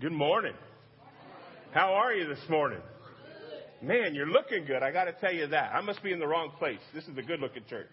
[0.00, 0.54] Good morning.
[1.72, 2.80] How are you this morning?
[3.82, 4.82] Man, you're looking good.
[4.82, 5.74] I got to tell you that.
[5.74, 6.78] I must be in the wrong place.
[6.94, 7.90] This is a good looking church.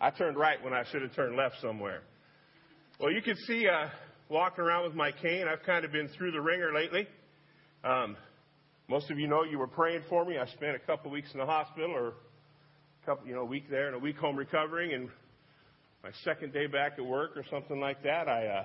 [0.00, 2.02] I turned right when I should have turned left somewhere.
[2.98, 3.86] Well, you can see uh,
[4.28, 5.44] walking around with my cane.
[5.46, 7.06] I've kind of been through the wringer lately.
[7.84, 8.16] Um,
[8.88, 10.38] most of you know you were praying for me.
[10.38, 13.70] I spent a couple weeks in the hospital, or a couple, you know, a week
[13.70, 15.08] there and a week home recovering, and
[16.02, 18.64] my second day back at work or something like that, I uh,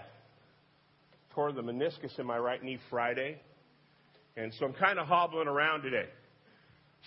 [1.33, 3.39] tore the meniscus in my right knee Friday,
[4.37, 6.07] and so I'm kind of hobbling around today.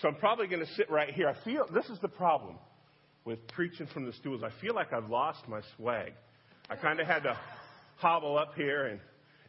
[0.01, 1.27] So I'm probably going to sit right here.
[1.27, 2.57] I feel this is the problem
[3.25, 4.41] with preaching from the stools.
[4.43, 6.13] I feel like I've lost my swag.
[6.69, 7.37] I kind of had to
[7.97, 8.99] hobble up here, and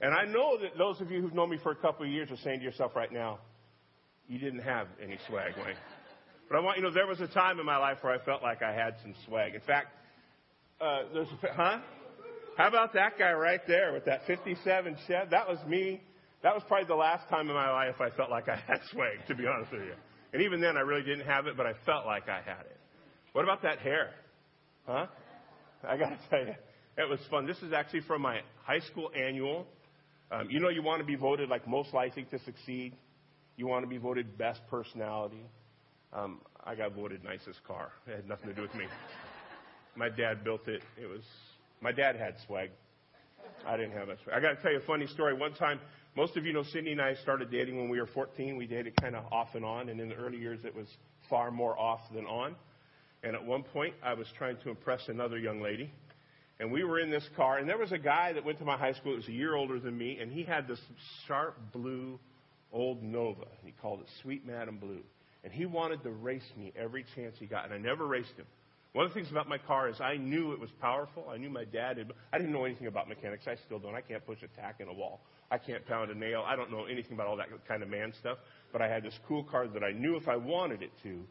[0.00, 2.30] and I know that those of you who've known me for a couple of years
[2.30, 3.38] are saying to yourself right now,
[4.28, 5.77] you didn't have any swag, Wayne.
[6.48, 8.22] But I want you to know there was a time in my life where I
[8.25, 9.55] felt like I had some swag.
[9.55, 9.88] In fact,
[10.80, 11.78] uh, there's a, huh?
[12.56, 15.30] How about that guy right there with that 57 Chev?
[15.30, 16.00] That was me.
[16.42, 19.27] That was probably the last time in my life I felt like I had swag,
[19.28, 19.94] to be honest with you.
[20.33, 22.77] And even then, I really didn't have it, but I felt like I had it.
[23.33, 24.11] What about that hair?
[24.86, 25.06] Huh?
[25.86, 26.55] I got to tell you,
[26.96, 27.46] it was fun.
[27.46, 29.66] This is actually from my high school annual.
[30.30, 32.94] Um, you know, you want to be voted like most likely to succeed.
[33.56, 35.44] You want to be voted best personality.
[36.12, 37.91] Um, I got voted nicest car.
[38.06, 38.84] It had nothing to do with me.
[39.96, 40.83] My dad built it.
[41.00, 41.22] It was
[41.84, 42.70] my dad had swag.
[43.66, 44.36] I didn't have that swag.
[44.36, 45.34] I got to tell you a funny story.
[45.34, 45.78] One time,
[46.16, 48.56] most of you know Cindy and I started dating when we were 14.
[48.56, 50.86] We dated kind of off and on, and in the early years it was
[51.28, 52.56] far more off than on.
[53.22, 55.90] And at one point, I was trying to impress another young lady.
[56.58, 58.78] And we were in this car, and there was a guy that went to my
[58.78, 60.80] high school that was a year older than me, and he had this
[61.27, 62.18] sharp blue
[62.72, 63.44] old Nova.
[63.62, 65.02] He called it Sweet Madam Blue.
[65.42, 68.46] And he wanted to race me every chance he got, and I never raced him.
[68.95, 71.28] One of the things about my car is I knew it was powerful.
[71.28, 73.45] I knew my dad had, I didn't know anything about mechanics.
[73.48, 73.97] I still don't.
[73.97, 75.20] I can't push a tack in a wall.
[75.51, 76.45] I can't pound a nail.
[76.47, 78.39] I don't know anything about all that kind of man stuff.
[78.73, 81.25] But I had this cool car that I knew if I wanted it to,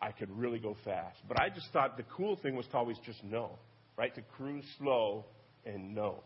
[0.00, 1.18] I could really go fast.
[1.28, 3.58] But I just thought the cool thing was to always just know,
[3.98, 4.14] right?
[4.14, 5.26] To cruise slow
[5.66, 6.22] and know.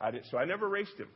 [0.00, 1.08] I did, so I never raced him.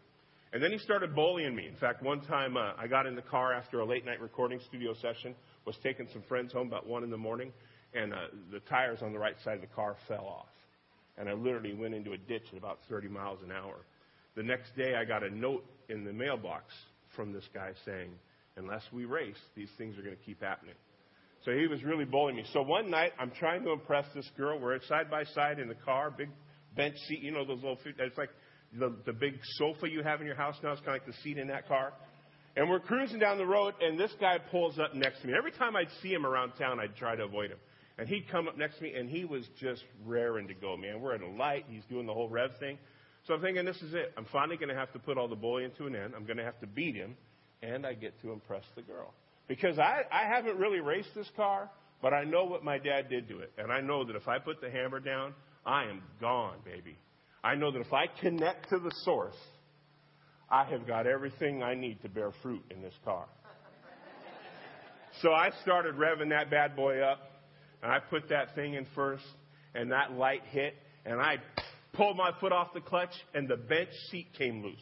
[0.53, 1.67] And then he started bullying me.
[1.67, 4.61] In fact, one time uh, I got in the car after a late night recording
[4.69, 5.34] studio session,
[5.65, 7.53] was taking some friends home about 1 in the morning,
[7.95, 8.17] and uh,
[8.53, 10.47] the tires on the right side of the car fell off.
[11.19, 13.77] And I literally went into a ditch at about 30 miles an hour.
[14.35, 16.75] The next day, I got a note in the mailbox
[17.15, 18.11] from this guy saying,
[18.57, 20.75] unless we race, these things are going to keep happening.
[21.45, 22.45] So he was really bullying me.
[22.53, 24.59] So one night, I'm trying to impress this girl.
[24.59, 26.29] We're side by side in the car, big
[26.75, 27.21] bench seat.
[27.23, 28.31] You know those little, it's like
[28.79, 30.73] the, the big sofa you have in your house now.
[30.73, 31.93] It's kind of like the seat in that car.
[32.57, 35.35] And we're cruising down the road, and this guy pulls up next to me.
[35.37, 37.59] Every time I'd see him around town, I'd try to avoid him.
[37.99, 41.01] And he'd come up next to me, and he was just raring to go, man.
[41.01, 41.65] We're at a light.
[41.69, 42.79] He's doing the whole rev thing.
[43.27, 44.12] So I'm thinking, this is it.
[44.17, 46.15] I'm finally going to have to put all the bullying to an end.
[46.15, 47.17] I'm going to have to beat him,
[47.62, 49.15] and I get to impress the girl.
[49.49, 51.71] Because I, I haven't really raced this car,
[52.03, 53.53] but I know what my dad did to it.
[53.56, 55.33] And I know that if I put the hammer down,
[55.65, 56.97] I am gone, baby.
[57.43, 59.37] I know that if I connect to the source,
[60.51, 63.27] I have got everything I need to bear fruit in this car.
[65.23, 67.36] So I started revving that bad boy up
[67.87, 69.23] and I put that thing in first,
[69.73, 70.75] and that light hit,
[71.05, 71.37] and I
[71.93, 74.75] pulled my foot off the clutch, and the bench seat came loose.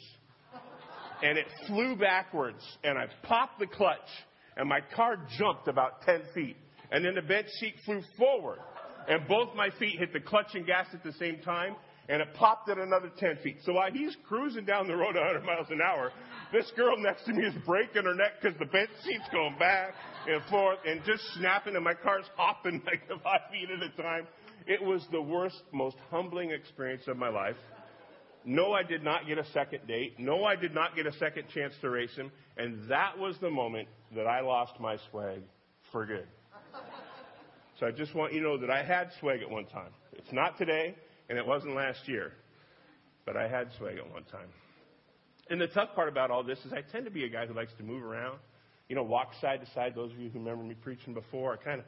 [1.23, 4.09] And it flew backwards, and I popped the clutch,
[4.57, 6.57] and my car jumped about 10 feet.
[6.91, 8.61] And then the bench seat flew forward,
[9.07, 11.77] and both my feet hit the clutch and gas at the same time,
[12.09, 13.59] and it popped at another 10 feet.
[13.65, 16.13] So while he's cruising down the road 100 miles an hour,
[16.53, 19.95] this girl next to me is breaking her neck because the bench seat's going back
[20.29, 24.27] and forth and just snapping, and my car's hopping like five feet at a time.
[24.67, 27.57] It was the worst, most humbling experience of my life.
[28.47, 30.19] No, I did not get a second date.
[30.19, 32.31] No, I did not get a second chance to race him.
[32.59, 35.41] And that was the moment that I lost my swag
[35.91, 36.27] for good.
[37.81, 39.91] So I just want you to know that I had swag at one time.
[40.13, 40.95] It's not today,
[41.29, 42.33] and it wasn't last year,
[43.27, 44.49] but I had swag at one time.
[45.51, 47.55] And the tough part about all this is I tend to be a guy who
[47.55, 48.39] likes to move around,
[48.89, 49.95] you know, walk side to side.
[49.95, 51.87] Those of you who remember me preaching before, I kind of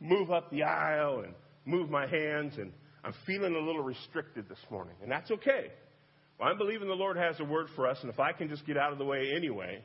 [0.00, 1.34] move up the aisle and
[1.64, 2.72] move my hands, and
[3.04, 5.72] I'm feeling a little restricted this morning, and that's okay.
[6.38, 8.66] Well, I'm believing the Lord has a word for us, and if I can just
[8.66, 9.84] get out of the way anyway,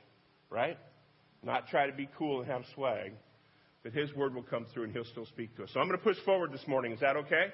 [0.49, 0.77] right?
[1.43, 3.13] Not try to be cool and have swag,
[3.83, 5.69] that His word will come through and He'll still speak to us.
[5.73, 6.91] So I'm going to push forward this morning.
[6.91, 7.47] Is that okay?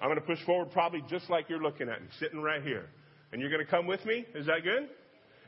[0.00, 2.86] I'm going to push forward probably just like you're looking at me, sitting right here.
[3.32, 4.24] And you're going to come with me?
[4.34, 4.88] Is that good?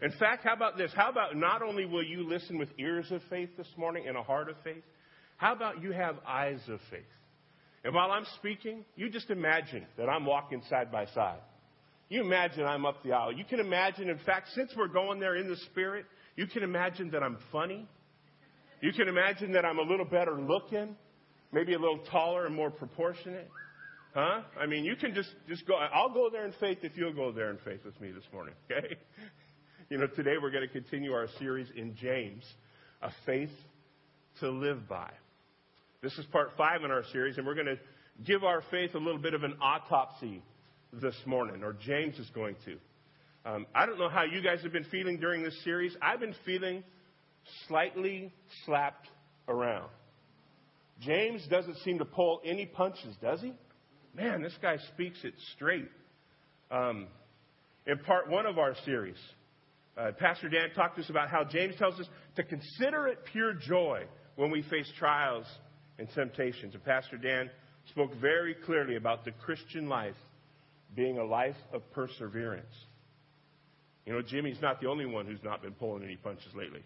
[0.03, 0.91] In fact, how about this?
[0.95, 4.23] How about not only will you listen with ears of faith this morning and a
[4.23, 4.83] heart of faith,
[5.37, 7.05] how about you have eyes of faith?
[7.85, 11.39] And while I'm speaking, you just imagine that I'm walking side by side.
[12.09, 13.33] You imagine I'm up the aisle.
[13.33, 16.07] You can imagine, in fact, since we're going there in the spirit,
[16.37, 17.87] you can imagine that I'm funny.
[18.81, 20.97] You can imagine that I'm a little better looking,
[21.53, 23.49] maybe a little taller and more proportionate.
[24.17, 24.41] Huh?
[24.59, 25.75] I mean, you can just, just go.
[25.75, 28.55] I'll go there in faith if you'll go there in faith with me this morning,
[28.71, 28.97] okay?
[29.89, 32.43] You know, today we're going to continue our series in James,
[33.03, 33.53] A Faith
[34.41, 35.09] to Live By.
[36.03, 37.79] This is part five in our series, and we're going to
[38.25, 40.43] give our faith a little bit of an autopsy
[40.93, 42.79] this morning, or James is going to.
[43.49, 45.95] Um, I don't know how you guys have been feeling during this series.
[46.03, 46.83] I've been feeling
[47.69, 48.33] slightly
[48.65, 49.07] slapped
[49.47, 49.89] around.
[51.01, 53.53] James doesn't seem to pull any punches, does he?
[54.17, 55.91] Man, this guy speaks it straight.
[56.71, 57.07] Um,
[57.87, 59.17] in part one of our series,
[59.99, 63.53] uh, Pastor Dan talked to us about how James tells us to consider it pure
[63.53, 64.05] joy
[64.37, 65.45] when we face trials
[65.99, 66.73] and temptations.
[66.75, 67.51] And Pastor Dan
[67.91, 70.17] spoke very clearly about the Christian life
[70.95, 72.75] being a life of perseverance.
[74.07, 76.83] You know, Jimmy's not the only one who's not been pulling any punches lately.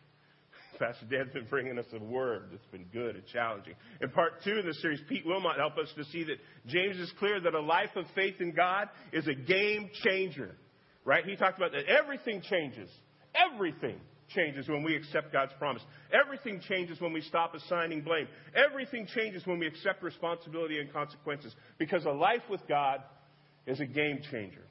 [0.80, 3.74] Pastor Dan's been bringing us a word that's been good and challenging.
[4.00, 7.12] In part two of the series, Pete Wilmot helped us to see that James is
[7.18, 10.56] clear that a life of faith in God is a game changer.
[11.04, 11.24] Right?
[11.24, 12.88] He talked about that everything changes.
[13.34, 14.00] Everything
[14.34, 15.82] changes when we accept God's promise.
[16.12, 18.26] Everything changes when we stop assigning blame.
[18.54, 21.54] Everything changes when we accept responsibility and consequences.
[21.78, 23.02] Because a life with God
[23.66, 24.64] is a game changer.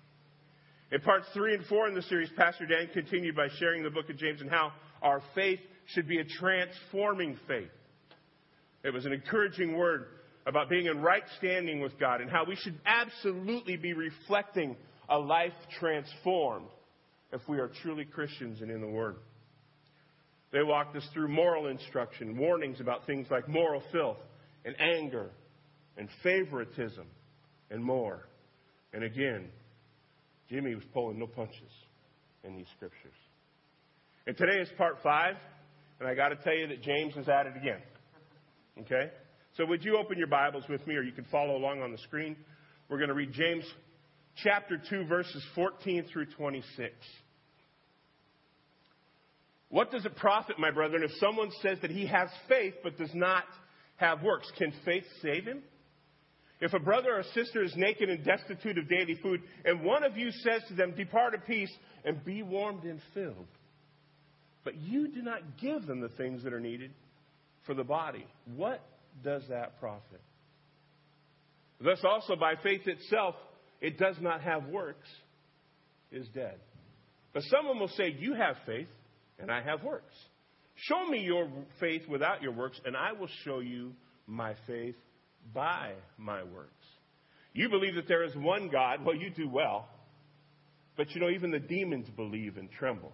[0.91, 4.09] In parts three and four in the series, Pastor Dan continued by sharing the book
[4.09, 4.71] of James and how
[5.03, 5.59] our faith
[5.93, 7.71] should be a transforming faith.
[8.83, 10.05] It was an encouraging word
[10.45, 14.75] about being in right standing with God and how we should absolutely be reflecting
[15.09, 16.67] a life transformed
[17.31, 19.17] if we are truly Christians and in the Word.
[20.51, 24.17] They walked us through moral instruction, warnings about things like moral filth
[24.65, 25.29] and anger
[25.97, 27.05] and favoritism
[27.69, 28.27] and more.
[28.93, 29.49] And again,
[30.49, 31.71] Jimmy was pulling no punches
[32.43, 33.13] in these scriptures.
[34.25, 35.35] And today is part five,
[35.99, 37.81] and I got to tell you that James is at it again.
[38.81, 39.11] Okay?
[39.57, 41.97] So would you open your Bibles with me, or you can follow along on the
[41.99, 42.35] screen?
[42.87, 43.65] We're going to read James
[44.43, 46.93] chapter 2, verses 14 through 26.
[49.69, 53.13] What does it profit, my brethren, if someone says that he has faith but does
[53.13, 53.43] not
[53.97, 54.51] have works?
[54.57, 55.61] Can faith save him?
[56.61, 60.17] If a brother or sister is naked and destitute of daily food, and one of
[60.17, 61.71] you says to them, Depart in peace
[62.03, 63.47] and be warmed and filled,
[64.63, 66.91] but you do not give them the things that are needed
[67.65, 68.25] for the body,
[68.55, 68.81] what
[69.23, 70.21] does that profit?
[71.81, 73.35] Thus, also by faith itself,
[73.81, 75.07] it does not have works,
[76.11, 76.59] is dead.
[77.33, 78.87] But someone will say, You have faith,
[79.39, 80.13] and I have works.
[80.75, 83.93] Show me your faith without your works, and I will show you
[84.27, 84.95] my faith
[85.53, 86.73] by my works.
[87.53, 89.03] You believe that there is one God.
[89.03, 89.87] Well, you do well.
[90.95, 93.13] But you know, even the demons believe and tremble.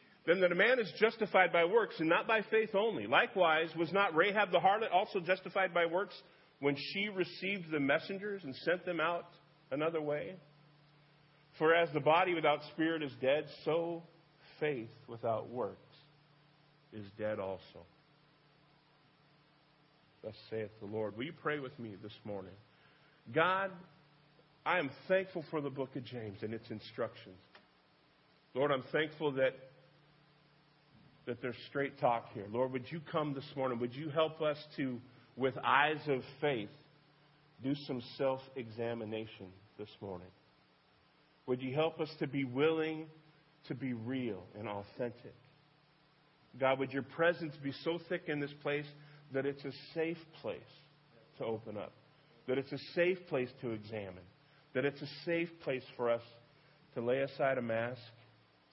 [0.25, 3.07] then that a man is justified by works and not by faith only.
[3.07, 6.15] Likewise, was not Rahab the harlot also justified by works
[6.59, 9.25] when she received the messengers and sent them out
[9.71, 10.35] another way?
[11.57, 14.03] For as the body without spirit is dead, so
[14.59, 15.77] faith without works
[16.93, 17.85] is dead also.
[20.23, 21.17] Thus saith the Lord.
[21.17, 22.53] Will you pray with me this morning?
[23.33, 23.71] God,
[24.65, 27.39] I am thankful for the book of James and its instructions.
[28.53, 29.55] Lord, I'm thankful that,
[31.25, 32.45] that there's straight talk here.
[32.51, 33.79] Lord, would you come this morning?
[33.79, 34.99] Would you help us to,
[35.35, 36.69] with eyes of faith,
[37.63, 39.47] do some self examination
[39.77, 40.27] this morning?
[41.45, 43.07] Would you help us to be willing
[43.67, 45.35] to be real and authentic?
[46.59, 48.85] God, would your presence be so thick in this place
[49.33, 50.59] that it's a safe place
[51.37, 51.93] to open up,
[52.47, 54.23] that it's a safe place to examine,
[54.73, 56.21] that it's a safe place for us
[56.95, 58.01] to lay aside a mask,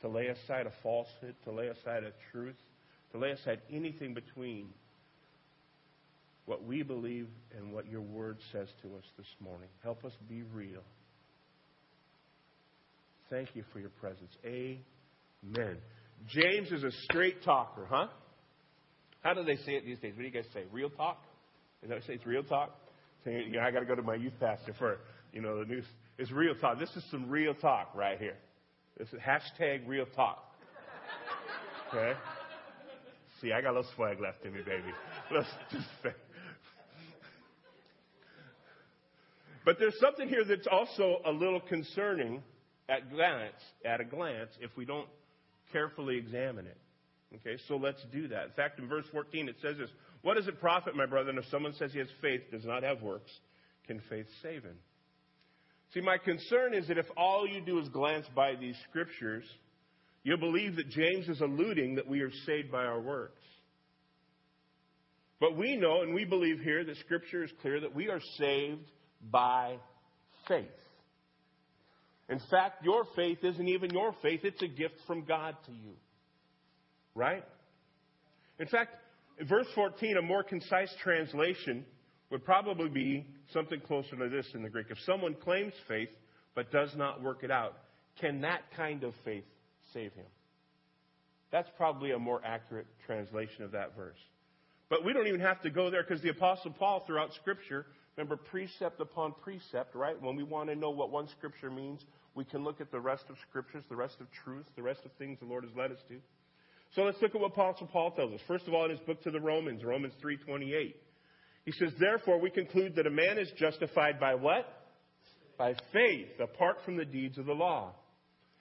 [0.03, 2.57] to lay aside a falsehood, to lay aside a truth,
[3.13, 4.69] to lay aside anything between
[6.47, 9.69] what we believe and what your word says to us this morning.
[9.83, 10.83] Help us be real.
[13.31, 14.31] Thank you for your presence.
[14.45, 15.77] Amen.
[16.29, 18.07] James is a straight talker, huh?
[19.21, 20.15] How do they say it these days?
[20.15, 20.63] What do you guys say?
[20.73, 21.19] Real talk?
[21.83, 22.15] Is that what say?
[22.15, 22.75] It's real talk?
[23.27, 24.99] You know, I got to go to my youth pastor for,
[25.33, 25.85] you know, the news.
[26.17, 26.79] It's real talk.
[26.79, 28.37] This is some real talk right here.
[28.99, 30.45] Is hashtag real talk.
[31.89, 32.15] Okay?
[33.41, 34.93] See, I got a little swag left in me, baby.
[35.33, 36.13] Let's just say.
[39.65, 42.43] But there's something here that's also a little concerning
[42.89, 45.09] at glance, at a glance, if we don't
[45.73, 46.79] carefully examine it.
[47.37, 48.45] Okay, so let's do that.
[48.47, 49.91] In fact, in verse 14 it says this,
[50.23, 53.03] What does it profit, my brother, if someone says he has faith, does not have
[53.03, 53.31] works?
[53.87, 54.79] Can faith save him?
[55.95, 59.45] See, my concern is that if all you do is glance by these scriptures,
[60.23, 63.41] you'll believe that James is alluding that we are saved by our works.
[65.41, 68.85] But we know and we believe here that scripture is clear that we are saved
[69.31, 69.77] by
[70.47, 70.67] faith.
[72.29, 75.95] In fact, your faith isn't even your faith, it's a gift from God to you.
[77.15, 77.45] Right?
[78.59, 78.97] In fact,
[79.49, 81.87] verse 14, a more concise translation
[82.31, 84.87] would probably be something closer to this in the Greek.
[84.91, 86.11] If someone claims faith
[86.55, 87.75] but does not work it out,
[88.21, 89.45] can that kind of faith
[89.93, 90.27] save him?
[91.51, 94.19] That's probably a more accurate translation of that verse.
[94.91, 98.37] But we don't even have to go there because the Apostle Paul, throughout Scripture, remember
[98.37, 100.21] precept upon precept, right?
[100.21, 102.01] When we want to know what one Scripture means,
[102.35, 105.13] we can look at the rest of Scriptures, the rest of truth, the rest of
[105.19, 106.17] things the Lord has led us to.
[106.95, 108.41] So let's look at what Apostle Paul tells us.
[108.47, 110.95] First of all, in his book to the Romans, Romans 3.28.
[111.69, 114.67] He says, Therefore we conclude that a man is justified by what?
[115.59, 117.95] By faith, apart from the deeds of the law.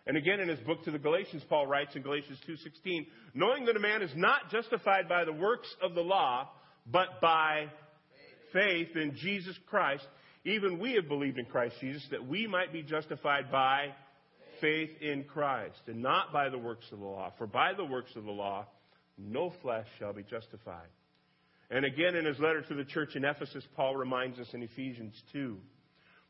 [0.05, 3.77] And again in his book to the Galatians, Paul writes in Galatians 2.16, knowing that
[3.77, 6.49] a man is not justified by the works of the law,
[6.85, 7.67] but by
[8.51, 10.05] faith in Jesus Christ,
[10.43, 13.93] even we have believed in Christ Jesus that we might be justified by
[14.59, 17.31] faith in Christ and not by the works of the law.
[17.37, 18.67] For by the works of the law,
[19.17, 20.89] no flesh shall be justified.
[21.69, 25.13] And again, in his letter to the church in Ephesus, Paul reminds us in Ephesians
[25.33, 25.57] 2.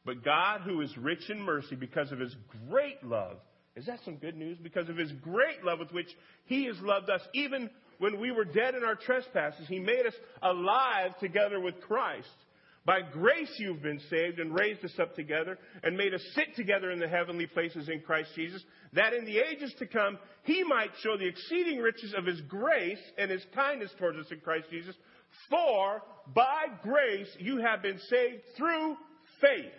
[0.06, 2.36] But God, who is rich in mercy because of his
[2.70, 3.38] great love,
[3.76, 4.58] is that some good news?
[4.58, 6.08] Because of his great love with which
[6.46, 10.16] he has loved us, even when we were dead in our trespasses, he made us
[10.42, 12.28] alive together with Christ.
[12.86, 16.90] By grace you've been saved and raised us up together and made us sit together
[16.90, 18.64] in the heavenly places in Christ Jesus,
[18.94, 23.02] that in the ages to come he might show the exceeding riches of his grace
[23.18, 24.96] and his kindness towards us in Christ Jesus.
[25.50, 26.02] For
[26.34, 28.98] by grace you have been saved through
[29.42, 29.72] faith.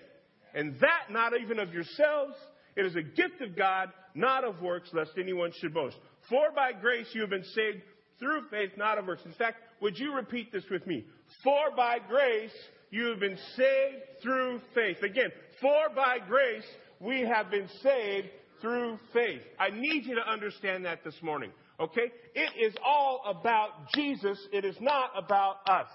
[0.55, 2.35] And that not even of yourselves,
[2.77, 5.97] it is a gift of God, not of works, lest anyone should boast.
[6.29, 7.83] For by grace you have been saved
[8.19, 9.23] through faith, not of works.
[9.25, 11.05] In fact, would you repeat this with me?
[11.43, 12.55] For by grace
[12.91, 15.03] you have been saved through faith.
[15.03, 16.65] Again, for by grace
[17.01, 18.29] we have been saved
[18.61, 19.43] through faith.
[19.59, 21.51] I need you to understand that this morning.
[21.81, 22.13] Okay?
[22.35, 24.39] It is all about Jesus.
[24.53, 25.89] It is not about us.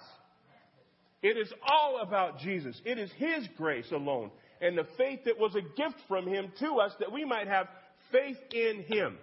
[1.22, 2.80] It is all about Jesus.
[2.86, 6.76] It is His grace alone and the faith that was a gift from Him to
[6.76, 7.68] us that we might have
[8.12, 9.18] faith in Him.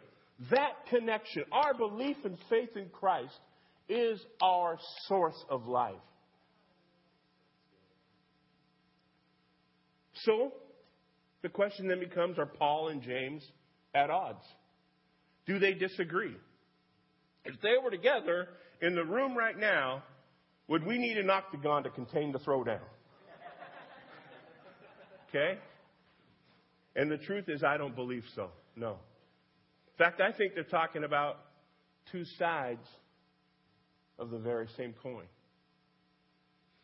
[0.51, 3.39] That connection, our belief and faith in Christ,
[3.89, 5.95] is our source of life.
[10.25, 10.53] So,
[11.43, 13.43] the question then becomes are Paul and James
[13.95, 14.45] at odds?
[15.47, 16.37] Do they disagree?
[17.45, 18.49] If they were together
[18.81, 20.03] in the room right now,
[20.69, 22.81] would we need an octagon to contain the throwdown?
[25.29, 25.59] Okay?
[26.97, 28.51] And the truth is, I don't believe so.
[28.77, 28.91] No.
[28.91, 31.39] In fact, I think they're talking about
[32.11, 32.87] two sides
[34.19, 35.25] of the very same coin.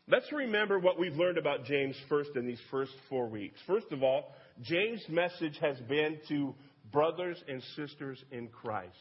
[0.09, 3.59] Let's remember what we've learned about James first in these first four weeks.
[3.67, 6.55] First of all, James' message has been to
[6.93, 8.95] brothers and sisters in Christ.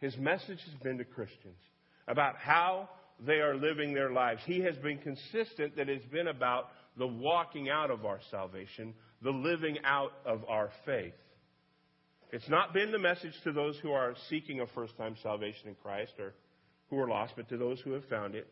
[0.00, 1.58] His message has been to Christians
[2.06, 2.88] about how
[3.24, 4.42] they are living their lives.
[4.44, 9.30] He has been consistent that it's been about the walking out of our salvation, the
[9.30, 11.14] living out of our faith.
[12.32, 15.76] It's not been the message to those who are seeking a first time salvation in
[15.76, 16.34] Christ or
[16.90, 18.48] who are lost, but to those who have found it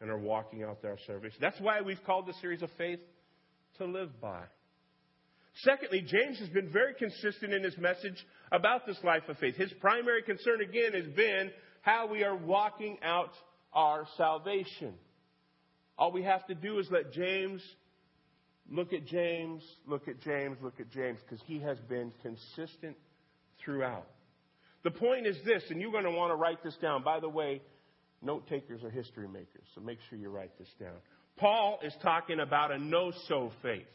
[0.00, 1.38] and are walking out their salvation.
[1.40, 3.00] That's why we've called the series of faith
[3.78, 4.42] to live by.
[5.56, 9.56] Secondly, James has been very consistent in his message about this life of faith.
[9.56, 11.50] His primary concern, again, has been
[11.82, 13.32] how we are walking out
[13.72, 14.94] our salvation.
[15.98, 17.62] All we have to do is let James
[18.70, 22.96] look at James, look at James, look at James, because he has been consistent
[23.64, 24.06] throughout.
[24.82, 27.02] The point is this, and you're going to want to write this down.
[27.02, 27.60] By the way,
[28.22, 30.96] note takers are history makers, so make sure you write this down.
[31.36, 33.86] Paul is talking about a no so faith.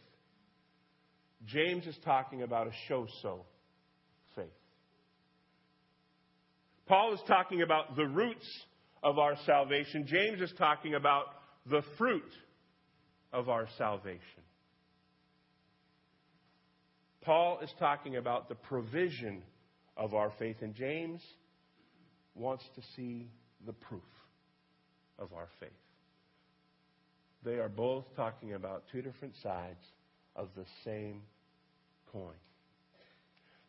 [1.46, 3.46] James is talking about a show so
[4.36, 4.46] faith.
[6.88, 8.48] Paul is talking about the roots
[9.04, 10.06] of our salvation.
[10.08, 11.26] James is talking about
[11.70, 12.32] the fruit
[13.34, 14.22] of our salvation.
[17.22, 19.42] Paul is talking about the provision
[19.98, 21.22] of our faith, and James
[22.36, 23.30] wants to see
[23.66, 24.04] the proof
[25.18, 25.70] of our faith.
[27.44, 29.84] They are both talking about two different sides
[30.36, 31.22] of the same
[32.12, 32.34] coin.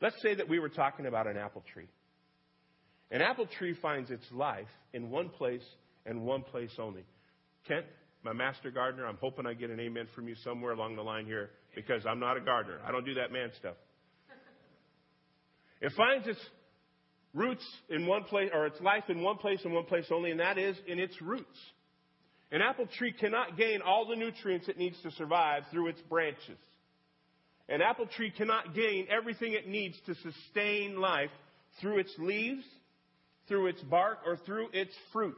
[0.01, 1.89] Let's say that we were talking about an apple tree.
[3.11, 5.65] An apple tree finds its life in one place
[6.05, 7.05] and one place only.
[7.67, 7.87] Kent,
[8.23, 11.25] my master gardener, I'm hoping I get an amen from you somewhere along the line
[11.25, 12.81] here because I'm not a gardener.
[12.87, 13.77] I don't do that man stuff.
[15.81, 16.41] It finds its
[17.35, 20.41] roots in one place, or its life in one place and one place only, and
[20.41, 21.59] that is in its roots.
[22.53, 26.59] An apple tree cannot gain all the nutrients it needs to survive through its branches.
[27.69, 31.31] An apple tree cannot gain everything it needs to sustain life
[31.81, 32.65] through its leaves,
[33.49, 35.37] through its bark, or through its fruit.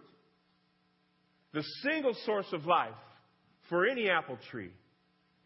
[1.54, 2.92] The single source of life
[3.70, 4.70] for any apple tree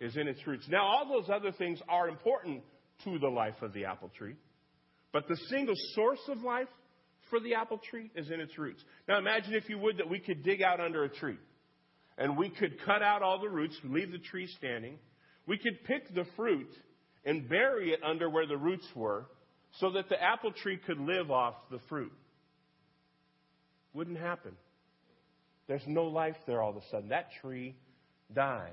[0.00, 0.66] is in its roots.
[0.68, 2.62] Now, all those other things are important
[3.04, 4.34] to the life of the apple tree,
[5.12, 6.68] but the single source of life
[7.30, 8.82] for the apple tree is in its roots.
[9.08, 11.38] Now, imagine, if you would, that we could dig out under a tree
[12.18, 14.98] and we could cut out all the roots, leave the tree standing.
[15.46, 16.70] We could pick the fruit
[17.24, 19.26] and bury it under where the roots were
[19.80, 22.12] so that the apple tree could live off the fruit.
[23.94, 24.52] Wouldn't happen.
[25.66, 27.08] There's no life there all of a sudden.
[27.10, 27.76] That tree
[28.34, 28.70] dies.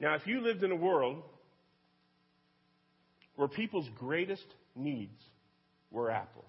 [0.00, 1.22] Now, if you lived in a world
[3.36, 5.18] where people's greatest needs
[5.90, 6.44] were apples,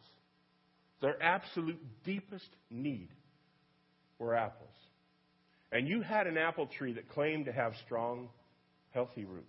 [1.01, 3.09] their absolute deepest need
[4.19, 4.75] were apples,
[5.71, 8.29] and you had an apple tree that claimed to have strong,
[8.91, 9.45] healthy roots,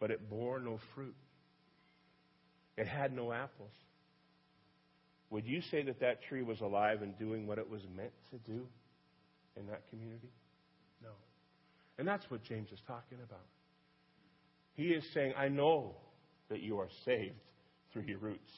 [0.00, 1.14] but it bore no fruit,
[2.76, 3.72] it had no apples,
[5.30, 8.38] would you say that that tree was alive and doing what it was meant to
[8.50, 8.66] do
[9.56, 10.30] in that community?
[11.02, 11.10] No.
[11.98, 13.44] And that's what James is talking about.
[14.74, 15.96] He is saying, I know
[16.48, 17.40] that you are saved
[17.92, 18.52] through your roots.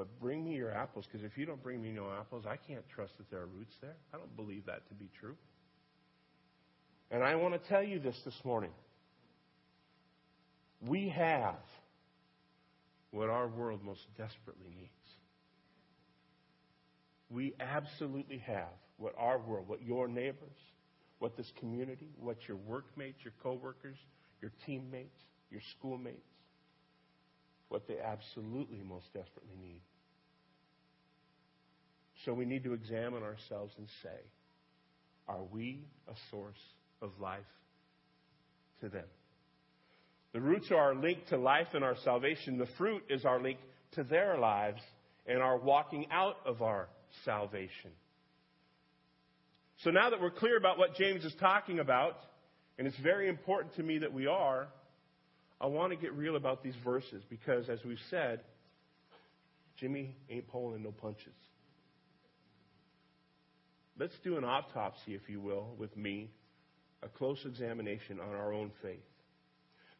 [0.00, 2.88] But bring me your apples, because if you don't bring me no apples, I can't
[2.88, 3.96] trust that there are roots there.
[4.14, 5.36] I don't believe that to be true.
[7.10, 8.70] And I want to tell you this this morning.
[10.80, 11.60] We have
[13.10, 14.90] what our world most desperately needs.
[17.28, 20.56] We absolutely have what our world, what your neighbors,
[21.18, 23.98] what this community, what your workmates, your coworkers,
[24.40, 26.24] your teammates, your schoolmates,
[27.70, 29.80] what they absolutely most desperately need.
[32.24, 34.18] So we need to examine ourselves and say,
[35.26, 36.60] are we a source
[37.00, 37.40] of life
[38.82, 39.06] to them?
[40.32, 42.58] The roots are our link to life and our salvation.
[42.58, 43.58] The fruit is our link
[43.92, 44.80] to their lives
[45.26, 46.88] and our walking out of our
[47.24, 47.92] salvation.
[49.84, 52.16] So now that we're clear about what James is talking about,
[52.78, 54.68] and it's very important to me that we are,
[55.60, 58.40] I want to get real about these verses because, as we've said,
[59.78, 61.34] Jimmy ain't pulling no punches.
[63.98, 66.30] Let's do an autopsy, if you will, with me,
[67.02, 68.98] a close examination on our own faith.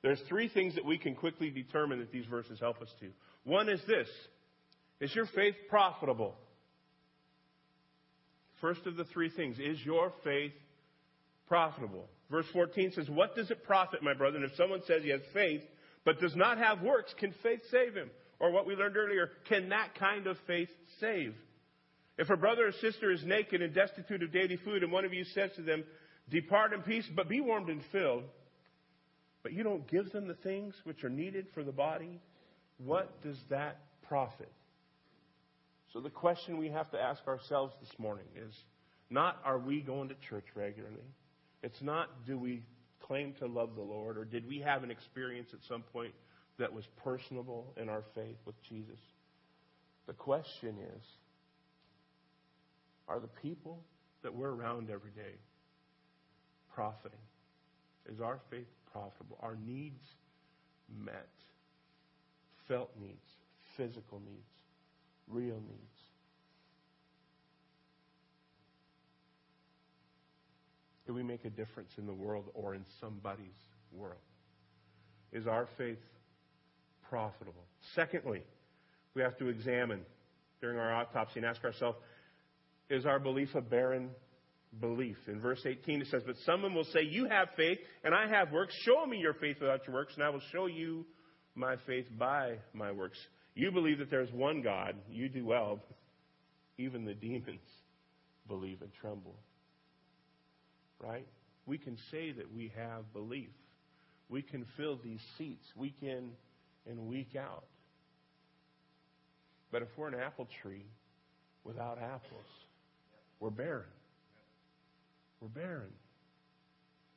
[0.02, 3.10] There's three things that we can quickly determine that these verses help us to.
[3.44, 4.08] One is this
[5.00, 6.34] Is your faith profitable?
[8.60, 10.52] First of the three things is your faith
[11.48, 12.08] profitable?
[12.30, 14.42] Verse 14 says, What does it profit, my brother?
[14.44, 15.62] If someone says he has faith
[16.04, 18.10] but does not have works, can faith save him?
[18.38, 21.34] Or what we learned earlier, can that kind of faith save?
[22.16, 25.12] If a brother or sister is naked and destitute of daily food, and one of
[25.12, 25.84] you says to them,
[26.30, 28.24] Depart in peace, but be warmed and filled,
[29.42, 32.20] but you don't give them the things which are needed for the body,
[32.78, 34.52] what does that profit?
[35.92, 38.54] So the question we have to ask ourselves this morning is
[39.10, 41.02] not are we going to church regularly?
[41.62, 42.62] It's not do we
[43.06, 46.14] claim to love the Lord or did we have an experience at some point
[46.58, 48.98] that was personable in our faith with Jesus?
[50.06, 51.02] The question is
[53.08, 53.82] are the people
[54.22, 55.34] that we're around every day
[56.74, 57.18] profiting?
[58.10, 59.38] Is our faith profitable?
[59.40, 60.02] Our needs
[61.04, 61.28] met?
[62.68, 63.26] Felt needs,
[63.76, 64.60] physical needs
[65.30, 65.98] real needs.
[71.10, 73.58] Do we make a difference in the world or in somebody's
[73.90, 74.20] world?
[75.32, 75.98] Is our faith
[77.08, 77.64] profitable?
[77.96, 78.44] Secondly,
[79.14, 80.02] we have to examine
[80.60, 81.98] during our autopsy and ask ourselves
[82.88, 84.10] is our belief a barren
[84.80, 85.16] belief?
[85.26, 88.52] In verse 18 it says, But someone will say, You have faith, and I have
[88.52, 88.72] works.
[88.82, 91.04] Show me your faith without your works, and I will show you
[91.56, 93.18] my faith by my works.
[93.56, 94.94] You believe that there's one God.
[95.10, 95.80] You do well.
[96.78, 97.66] Even the demons
[98.46, 99.34] believe and tremble.
[101.00, 101.26] Right?
[101.66, 103.50] We can say that we have belief.
[104.28, 106.30] we can fill these seats week in
[106.88, 107.64] and week out.
[109.72, 110.86] But if we're an apple tree
[111.64, 112.46] without apples,
[113.40, 113.90] we're barren.
[115.40, 115.92] We're barren.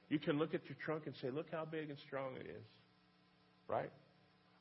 [0.09, 2.65] You can look at your trunk and say, look how big and strong it is.
[3.67, 3.91] Right?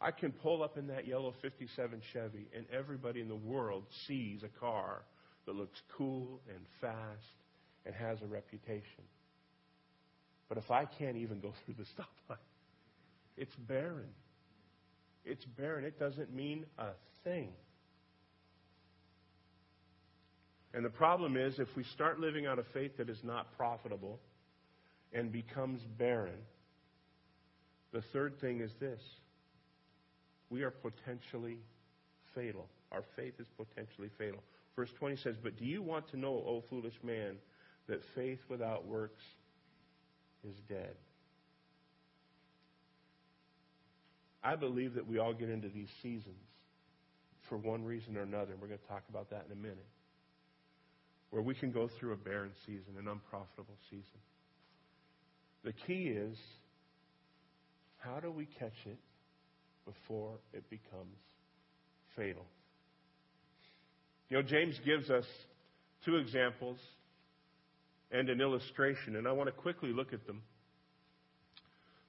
[0.00, 4.42] I can pull up in that yellow 57 Chevy, and everybody in the world sees
[4.42, 5.02] a car
[5.46, 7.41] that looks cool and fast
[7.84, 9.04] and has a reputation.
[10.48, 12.38] But if I can't even go through the stoplight,
[13.36, 14.10] it's barren.
[15.24, 15.84] It's barren.
[15.84, 16.88] It doesn't mean a
[17.24, 17.48] thing.
[20.74, 24.18] And the problem is, if we start living out a faith that is not profitable
[25.12, 26.38] and becomes barren,
[27.92, 29.00] the third thing is this
[30.48, 31.58] we are potentially
[32.34, 32.68] fatal.
[32.90, 34.42] Our faith is potentially fatal.
[34.76, 37.36] Verse 20 says, But do you want to know, O foolish man,
[37.88, 39.22] that faith without works
[40.48, 40.94] is dead?
[44.44, 46.34] I believe that we all get into these seasons
[47.48, 48.52] for one reason or another.
[48.60, 49.86] We're going to talk about that in a minute.
[51.30, 54.20] Where we can go through a barren season, an unprofitable season.
[55.64, 56.36] The key is
[57.98, 58.98] how do we catch it
[59.86, 61.16] before it becomes
[62.16, 62.44] fatal?
[64.28, 65.24] You know, James gives us
[66.04, 66.78] two examples
[68.12, 70.42] and an illustration, and I want to quickly look at them.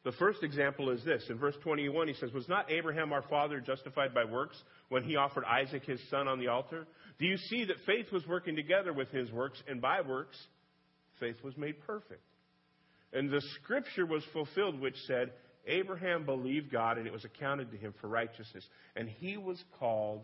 [0.04, 1.24] The first example is this.
[1.30, 5.16] In verse 21, he says, Was not Abraham our father justified by works when he
[5.16, 6.86] offered Isaac his son on the altar?
[7.20, 10.38] Do you see that faith was working together with his works, and by works,
[11.22, 12.22] faith was made perfect?
[13.14, 15.32] And the scripture was fulfilled, which said,
[15.68, 18.66] Abraham believed God, and it was accounted to him for righteousness.
[18.98, 20.24] And he was called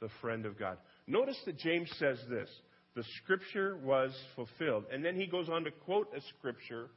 [0.00, 0.76] the friend of God.
[1.06, 2.50] Notice that James says this
[2.96, 4.84] the scripture was fulfilled.
[4.90, 6.88] And then he goes on to quote a scripture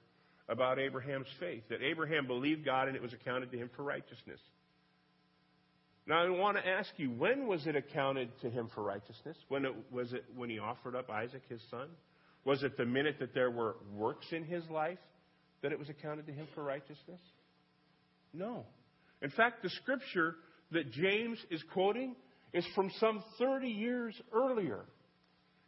[0.48, 4.40] about Abraham's faith that Abraham believed God and it was accounted to him for righteousness.
[6.08, 9.38] Now I want to ask you, when was it accounted to him for righteousness?
[9.50, 11.90] When it, was it when he offered up Isaac his son?
[12.46, 14.98] Was it the minute that there were works in his life
[15.62, 17.20] that it was accounted to him for righteousness?
[18.34, 18.66] No.
[19.22, 20.36] In fact, the scripture
[20.72, 22.16] that James is quoting
[22.54, 24.86] is from some 30 years earlier.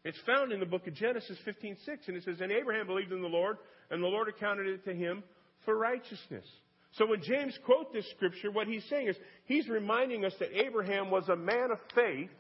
[0.04, 3.22] It's found in the book of Genesis 15:6, and it says, "And Abraham believed in
[3.22, 3.58] the Lord,
[3.90, 5.24] and the Lord accounted it to him
[5.66, 6.46] for righteousness."
[6.94, 11.10] So when James quotes this scripture, what he's saying is he's reminding us that Abraham
[11.10, 12.32] was a man of faith,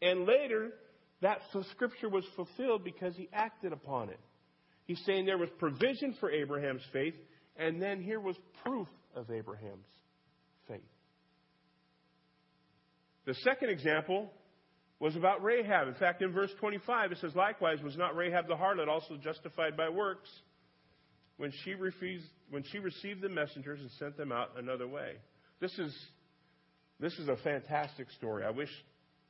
[0.00, 0.78] and later
[1.20, 4.20] that scripture was fulfilled because he acted upon it.
[4.84, 7.16] He's saying there was provision for Abraham's faith,
[7.56, 9.88] and then here was proof of Abraham's
[10.68, 10.80] faith.
[13.24, 14.32] The second example
[15.00, 15.88] was about Rahab.
[15.88, 19.76] In fact, in verse 25, it says, Likewise, was not Rahab the harlot also justified
[19.76, 20.28] by works
[21.36, 25.12] when she, refused, when she received the messengers and sent them out another way?
[25.60, 25.96] This is,
[26.98, 28.44] this is a fantastic story.
[28.44, 28.70] I wish,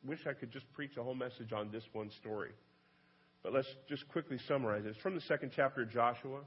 [0.04, 2.52] wish I could just preach a whole message on this one story.
[3.42, 4.88] But let's just quickly summarize it.
[4.88, 6.40] It's from the second chapter of Joshua.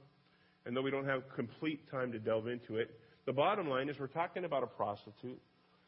[0.66, 2.92] And though we don't have complete time to delve into it,
[3.26, 5.40] the bottom line is we're talking about a prostitute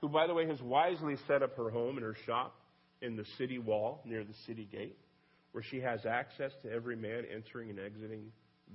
[0.01, 2.55] who, by the way, has wisely set up her home and her shop
[3.03, 4.97] in the city wall near the city gate,
[5.51, 8.31] where she has access to every man entering and exiting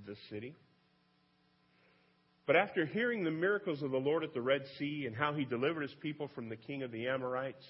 [0.07, 0.55] the city.
[2.47, 5.45] But after hearing the miracles of the Lord at the Red Sea and how he
[5.45, 7.65] delivered his people from the king of the Amorites,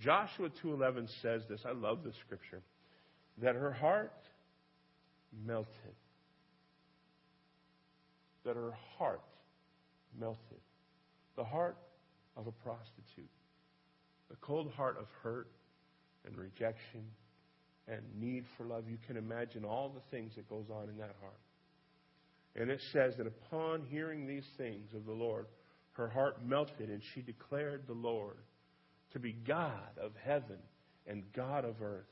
[0.00, 1.64] Joshua 2:11 says this.
[1.64, 2.62] I love this scripture.
[3.38, 4.12] That her heart
[5.46, 5.96] melted.
[8.44, 9.22] That her heart
[10.18, 10.60] melted.
[11.36, 11.76] The heart
[12.36, 13.30] of a prostitute.
[14.28, 15.48] The cold heart of hurt
[16.26, 17.04] and rejection
[17.88, 18.84] and need for love.
[18.88, 21.40] You can imagine all the things that goes on in that heart.
[22.54, 25.46] And it says that upon hearing these things of the Lord,
[25.92, 28.36] her heart melted and she declared the Lord
[29.12, 30.58] to be God of heaven
[31.06, 32.06] and God of earth.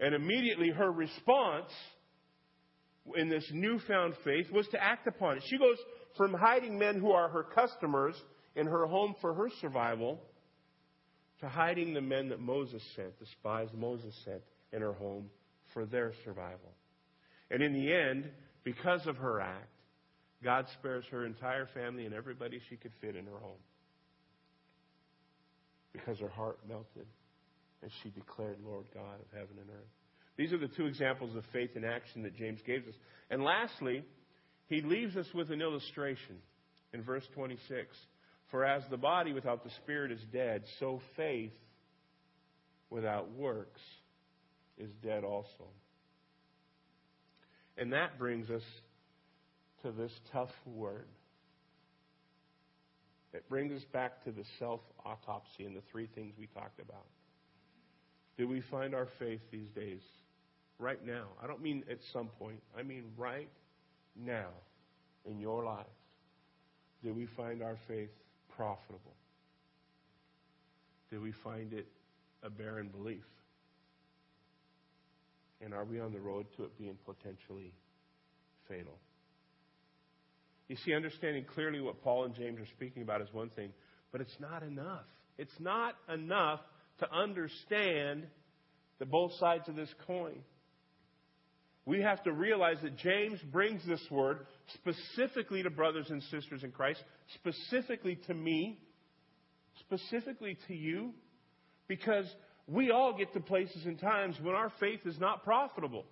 [0.00, 1.70] And immediately her response
[3.16, 5.42] in this newfound faith was to act upon it.
[5.48, 5.76] She goes
[6.16, 8.14] from hiding men who are her customers
[8.56, 10.20] in her home for her survival
[11.40, 14.42] to hiding the men that Moses sent, the spies Moses sent
[14.72, 15.30] in her home
[15.72, 16.72] for their survival.
[17.50, 18.30] And in the end,
[18.62, 19.68] because of her act,
[20.42, 23.60] God spares her entire family and everybody she could fit in her home.
[25.92, 27.06] Because her heart melted
[27.82, 29.92] and she declared, Lord God of heaven and earth.
[30.36, 32.94] These are the two examples of faith in action that James gives us.
[33.30, 34.04] And lastly,
[34.66, 36.36] he leaves us with an illustration
[36.92, 37.96] in verse 26.
[38.54, 41.50] For as the body without the spirit is dead, so faith
[42.88, 43.80] without works
[44.78, 45.64] is dead also.
[47.76, 48.62] And that brings us
[49.82, 51.08] to this tough word.
[53.32, 57.06] It brings us back to the self autopsy and the three things we talked about.
[58.38, 60.02] Do we find our faith these days?
[60.78, 61.26] Right now.
[61.42, 62.62] I don't mean at some point.
[62.78, 63.50] I mean right
[64.14, 64.50] now
[65.24, 65.86] in your life.
[67.02, 68.10] Do we find our faith
[68.56, 69.14] profitable?
[71.10, 71.86] Do we find it
[72.42, 73.24] a barren belief?
[75.60, 77.72] And are we on the road to it being potentially
[78.68, 78.98] fatal?
[80.68, 83.70] You see, understanding clearly what Paul and James are speaking about is one thing,
[84.12, 85.04] but it's not enough.
[85.36, 86.60] It's not enough
[87.00, 88.26] to understand
[88.98, 90.38] the both sides of this coin.
[91.86, 96.70] We have to realize that James brings this word specifically to brothers and sisters in
[96.70, 97.02] Christ,
[97.34, 98.80] specifically to me,
[99.80, 101.12] specifically to you,
[101.86, 102.26] because
[102.66, 106.06] we all get to places and times when our faith is not profitable.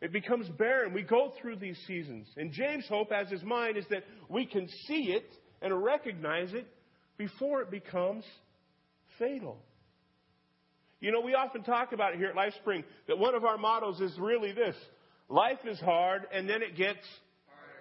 [0.00, 0.94] It becomes barren.
[0.94, 2.26] We go through these seasons.
[2.36, 6.66] And James' hope, as his mind, is that we can see it and recognize it
[7.18, 8.24] before it becomes
[9.18, 9.62] fatal.
[11.02, 14.00] You know, we often talk about it here at LifeSpring that one of our mottos
[14.00, 14.76] is really this
[15.28, 17.04] life is hard and then it gets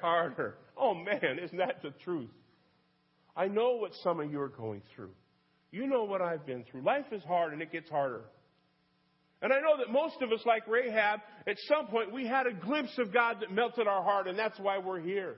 [0.02, 0.56] harder.
[0.76, 2.32] Oh man, isn't that the truth?
[3.38, 5.12] I know what some of you are going through.
[5.72, 6.82] You know what I've been through.
[6.82, 8.24] Life is hard and it gets harder.
[9.44, 12.54] And I know that most of us, like Rahab, at some point we had a
[12.54, 15.38] glimpse of God that melted our heart, and that's why we're here.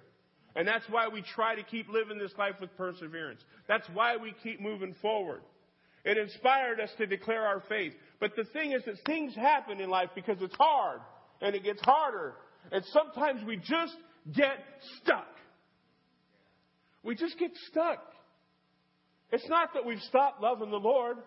[0.55, 3.41] And that's why we try to keep living this life with perseverance.
[3.67, 5.41] That's why we keep moving forward.
[6.05, 7.93] It inspired us to declare our faith.
[8.19, 10.99] But the thing is that things happen in life because it's hard,
[11.41, 12.33] and it gets harder.
[12.71, 13.95] And sometimes we just
[14.33, 14.57] get
[15.01, 15.27] stuck.
[17.03, 18.01] We just get stuck.
[19.31, 21.17] It's not that we've stopped loving the Lord.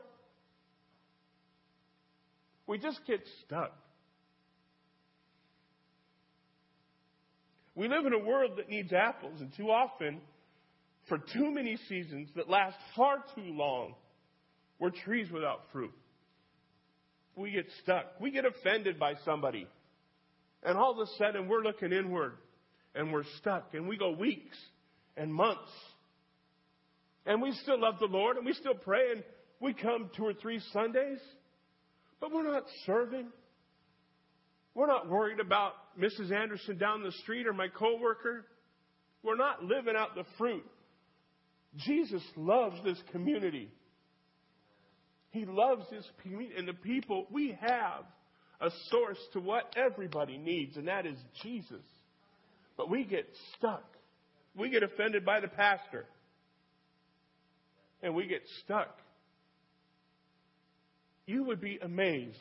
[2.66, 3.72] We just get stuck.
[7.74, 10.20] We live in a world that needs apples, and too often,
[11.08, 13.94] for too many seasons that last far too long,
[14.78, 15.92] we're trees without fruit.
[17.34, 18.06] We get stuck.
[18.20, 19.66] We get offended by somebody.
[20.62, 22.32] And all of a sudden, we're looking inward
[22.94, 23.74] and we're stuck.
[23.74, 24.56] And we go weeks
[25.16, 25.70] and months.
[27.26, 29.24] And we still love the Lord and we still pray and
[29.60, 31.18] we come two or three Sundays
[32.20, 33.28] but we're not serving.
[34.74, 36.32] We're not worried about Mrs.
[36.32, 38.44] Anderson down the street or my coworker.
[39.22, 40.64] We're not living out the fruit.
[41.76, 43.70] Jesus loves this community.
[45.36, 46.04] He loves his
[46.56, 47.26] and the people.
[47.30, 48.04] We have
[48.60, 51.84] a source to what everybody needs, and that is Jesus.
[52.76, 53.84] But we get stuck.
[54.54, 56.06] We get offended by the pastor.
[58.02, 58.98] And we get stuck
[61.26, 62.38] you would be amazed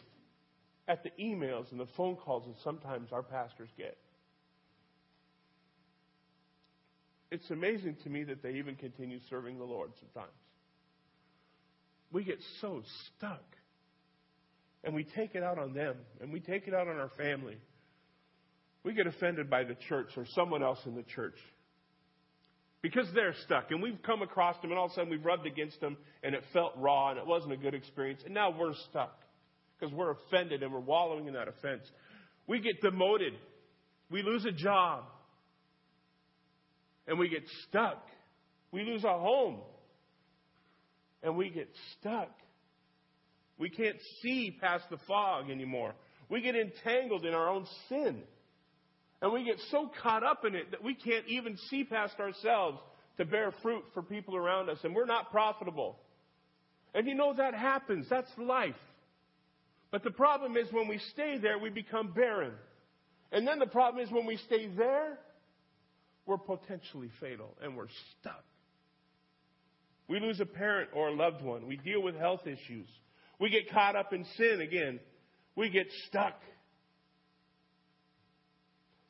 [0.88, 3.98] at the emails and the phone calls that sometimes our pastors get.
[7.32, 10.32] It's amazing to me that they even continue serving the Lord sometimes.
[12.12, 12.82] We get so
[13.18, 13.44] stuck.
[14.84, 17.58] And we take it out on them, and we take it out on our family.
[18.84, 21.38] We get offended by the church or someone else in the church
[22.84, 23.72] because they're stuck.
[23.72, 26.36] And we've come across them, and all of a sudden we've rubbed against them, and
[26.36, 28.22] it felt raw, and it wasn't a good experience.
[28.24, 29.18] And now we're stuck
[29.80, 31.84] because we're offended and we're wallowing in that offense.
[32.48, 33.34] We get demoted.
[34.12, 35.04] We lose a job.
[37.08, 38.06] And we get stuck.
[38.72, 39.58] We lose a home.
[41.26, 41.68] And we get
[42.00, 42.30] stuck.
[43.58, 45.96] We can't see past the fog anymore.
[46.30, 48.22] We get entangled in our own sin.
[49.22, 52.78] And we get so caught up in it that we can't even see past ourselves
[53.18, 54.78] to bear fruit for people around us.
[54.84, 55.98] And we're not profitable.
[56.94, 58.06] And you know that happens.
[58.08, 58.76] That's life.
[59.90, 62.54] But the problem is when we stay there, we become barren.
[63.32, 65.18] And then the problem is when we stay there,
[66.28, 67.88] we're potentially fatal and we're
[68.20, 68.44] stuck.
[70.08, 71.68] We lose a parent or a loved one.
[71.68, 72.88] We deal with health issues.
[73.40, 75.00] We get caught up in sin again.
[75.56, 76.40] We get stuck.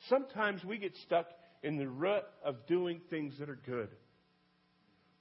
[0.09, 1.27] Sometimes we get stuck
[1.63, 3.89] in the rut of doing things that are good.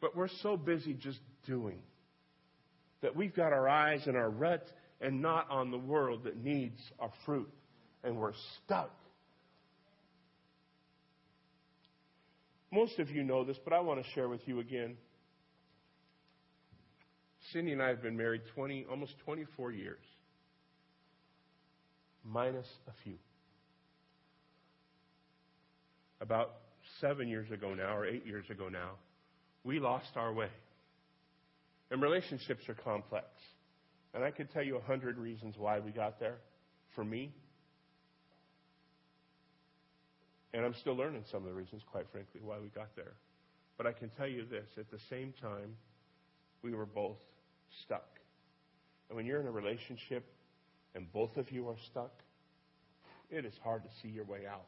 [0.01, 1.81] But we're so busy just doing
[3.03, 4.67] that we've got our eyes in our rut
[5.01, 7.51] and not on the world that needs our fruit.
[8.03, 8.33] And we're
[8.65, 8.91] stuck.
[12.71, 14.97] Most of you know this, but I want to share with you again.
[17.53, 20.05] Cindy and I have been married 20, almost 24 years,
[22.25, 23.17] minus a few
[26.21, 26.53] about
[27.01, 28.93] seven years ago now, or eight years ago now,
[29.63, 30.49] we lost our way.
[31.91, 33.27] And relationships are complex.
[34.15, 36.37] And I could tell you a hundred reasons why we got there.
[36.95, 37.35] For me,
[40.55, 43.15] And I'm still learning some of the reasons, quite frankly, why we got there.
[43.77, 45.75] But I can tell you this at the same time,
[46.63, 47.19] we were both
[47.85, 48.09] stuck.
[49.09, 50.25] And when you're in a relationship
[50.95, 52.13] and both of you are stuck,
[53.31, 54.67] it is hard to see your way out.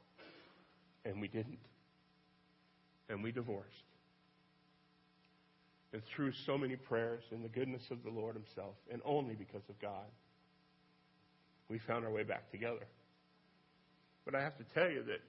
[1.05, 1.59] And we didn't.
[3.09, 3.71] And we divorced.
[5.93, 9.63] And through so many prayers and the goodness of the Lord Himself, and only because
[9.69, 10.07] of God,
[11.69, 12.87] we found our way back together.
[14.25, 15.21] But I have to tell you that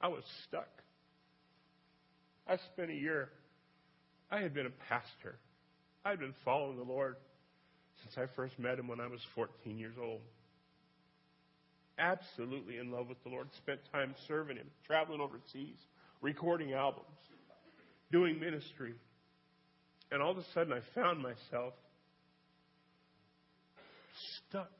[0.00, 0.68] I was stuck.
[2.46, 3.30] I spent a year,
[4.30, 5.36] I had been a pastor.
[6.06, 7.16] I had been following the Lord
[8.00, 10.20] since I first met Him when I was 14 years old.
[11.98, 13.48] Absolutely in love with the Lord.
[13.56, 15.74] Spent time serving Him, traveling overseas,
[16.20, 17.08] recording albums,
[18.12, 18.94] doing ministry.
[20.12, 21.74] And all of a sudden I found myself
[24.46, 24.70] stuck.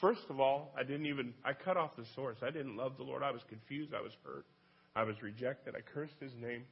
[0.00, 2.36] First of all, I didn't even, I cut off the source.
[2.40, 3.24] I didn't love the Lord.
[3.24, 3.94] I was confused.
[3.98, 4.46] I was hurt.
[4.94, 5.74] I was rejected.
[5.74, 6.62] I cursed his name.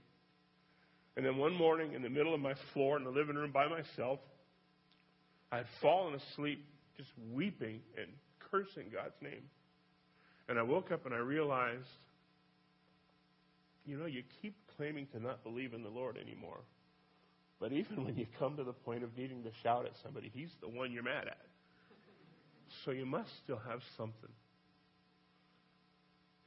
[1.16, 3.68] And then one morning, in the middle of my floor in the living room by
[3.68, 4.18] myself,
[5.52, 6.64] I had fallen asleep
[6.96, 8.08] just weeping and
[8.50, 9.42] cursing God's name.
[10.48, 11.86] And I woke up and I realized,
[13.86, 16.60] you know, you keep claiming to not believe in the Lord anymore.
[17.60, 20.50] But even when you come to the point of needing to shout at somebody, He's
[20.60, 21.46] the one you're mad at.
[22.84, 24.30] So you must still have something.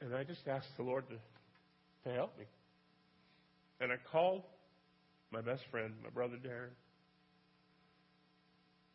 [0.00, 2.44] And I just asked the Lord to, to help me.
[3.80, 4.42] And I called
[5.30, 6.70] my best friend, my brother Darren,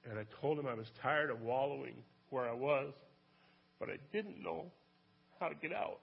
[0.10, 1.96] and I told him I was tired of wallowing
[2.30, 2.94] where I was,
[3.80, 4.66] but I didn't know
[5.40, 6.00] how to get out.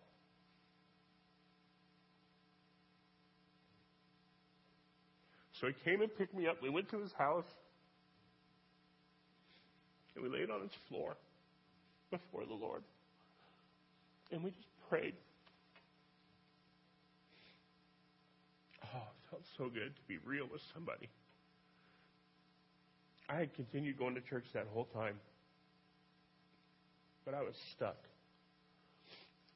[5.61, 6.63] So he came and picked me up.
[6.63, 7.45] We went to his house.
[10.15, 11.17] And we laid on his floor
[12.11, 12.83] before the Lord.
[14.33, 15.15] And we just prayed.
[18.85, 21.09] Oh, it felt so good to be real with somebody.
[23.29, 25.15] I had continued going to church that whole time.
[27.25, 27.97] But I was stuck.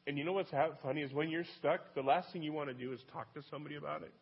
[0.07, 0.51] And you know what's
[0.83, 3.43] funny is when you're stuck, the last thing you want to do is talk to
[3.51, 4.13] somebody about it.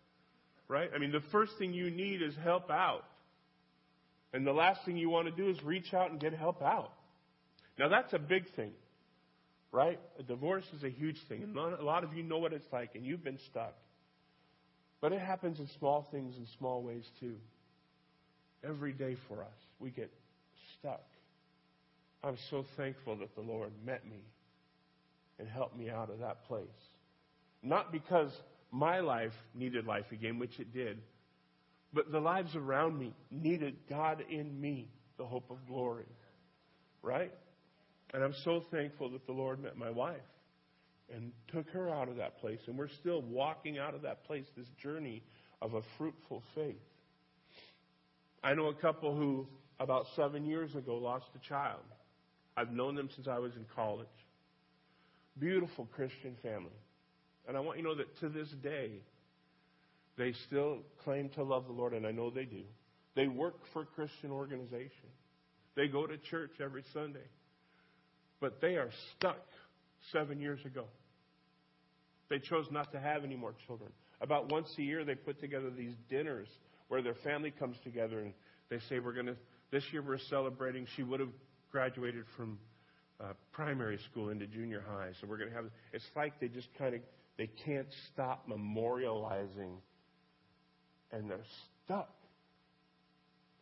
[0.69, 0.91] Right?
[0.95, 3.05] I mean, the first thing you need is help out.
[4.33, 6.93] And the last thing you want to do is reach out and get help out.
[7.79, 8.73] Now, that's a big thing,
[9.71, 9.99] right?
[10.19, 11.43] A divorce is a huge thing.
[11.43, 13.75] And a lot of you know what it's like, and you've been stuck.
[15.03, 17.35] But it happens in small things, in small ways, too.
[18.65, 20.11] Every day for us, we get
[20.79, 21.05] stuck.
[22.23, 24.23] I'm so thankful that the Lord met me
[25.41, 26.69] and helped me out of that place.
[27.65, 28.31] Not because
[28.71, 30.99] my life needed life again, which it did,
[31.93, 34.89] but the lives around me needed God in me,
[35.19, 36.07] the hope of glory.
[37.03, 37.33] Right?
[38.15, 40.21] And I'm so thankful that the Lord met my wife
[41.15, 42.61] and took her out of that place.
[42.67, 45.23] And we're still walking out of that place, this journey
[45.61, 46.77] of a fruitful faith.
[48.43, 49.47] I know a couple who,
[49.79, 51.81] about seven years ago, lost a child.
[52.57, 54.07] I've known them since I was in college.
[55.39, 56.71] Beautiful Christian family.
[57.49, 58.91] And I want you to know that to this day,
[60.19, 62.63] they still claim to love the Lord, and I know they do.
[63.15, 65.09] They work for a Christian organization.
[65.75, 67.27] They go to church every Sunday.
[68.41, 69.47] But they are stuck
[70.11, 70.85] seven years ago.
[72.29, 73.91] They chose not to have any more children.
[74.21, 76.49] About once a year, they put together these dinners
[76.89, 78.33] where their family comes together and
[78.71, 79.37] they say, We're going to,
[79.71, 80.87] this year we're celebrating.
[80.97, 81.33] She would have
[81.71, 82.59] graduated from
[83.21, 85.11] uh, primary school into junior high.
[85.21, 87.01] So we're going to have, it's like they just kind of,
[87.39, 89.75] they can't stop memorializing
[91.13, 91.45] and they're
[91.85, 92.11] stuck.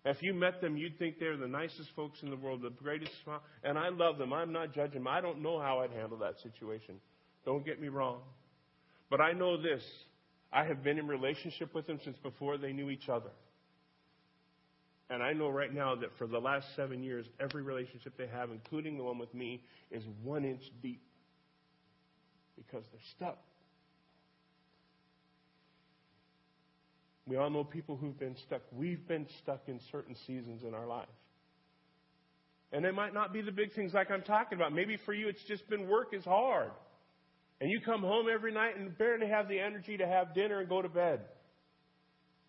[0.05, 3.13] If you met them, you'd think they're the nicest folks in the world, the greatest
[3.23, 3.43] smile.
[3.63, 4.33] And I love them.
[4.33, 5.09] I'm not judging them.
[5.09, 6.97] I don't know how I'd handle that situation.
[7.45, 8.21] Don't get me wrong.
[9.11, 9.83] But I know this.
[10.53, 13.31] I have been in relationship with them since before they knew each other.
[15.11, 18.51] And I know right now that for the last seven years, every relationship they have,
[18.51, 21.03] including the one with me, is one inch deep
[22.57, 23.39] because they're stuck.
[27.31, 28.61] We all know people who've been stuck.
[28.73, 31.07] We've been stuck in certain seasons in our life.
[32.73, 34.73] And it might not be the big things like I'm talking about.
[34.73, 36.73] Maybe for you it's just been work is hard.
[37.61, 40.69] And you come home every night and barely have the energy to have dinner and
[40.69, 41.21] go to bed.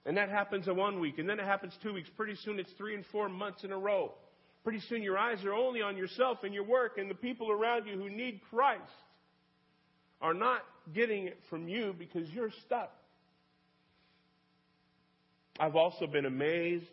[0.04, 2.10] And that happens in one week, and then it happens two weeks.
[2.18, 4.14] Pretty soon it's three and four months in a row.
[4.64, 7.86] Pretty soon your eyes are only on yourself and your work, and the people around
[7.86, 8.82] you who need Christ
[10.24, 10.62] are not
[10.92, 12.92] getting it from you because you're stuck.
[15.60, 16.86] I've also been amazed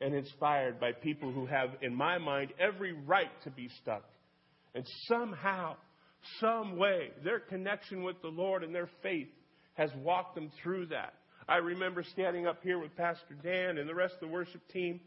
[0.00, 4.04] and inspired by people who have, in my mind, every right to be stuck.
[4.74, 5.76] And somehow
[6.40, 9.28] some way, their connection with the Lord and their faith
[9.74, 11.14] has walked them through that.
[11.48, 15.00] I remember standing up here with Pastor Dan and the rest of the worship team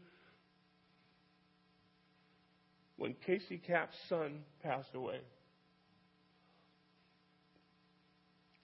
[2.96, 5.20] when Casey Cap's son passed away.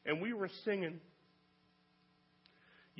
[0.05, 1.01] And we were singing,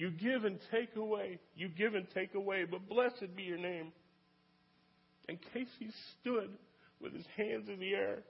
[0.01, 3.93] You give and take away, you give and take away, but blessed be your name.
[5.29, 6.49] And Casey stood
[7.03, 8.21] with his hands in the air.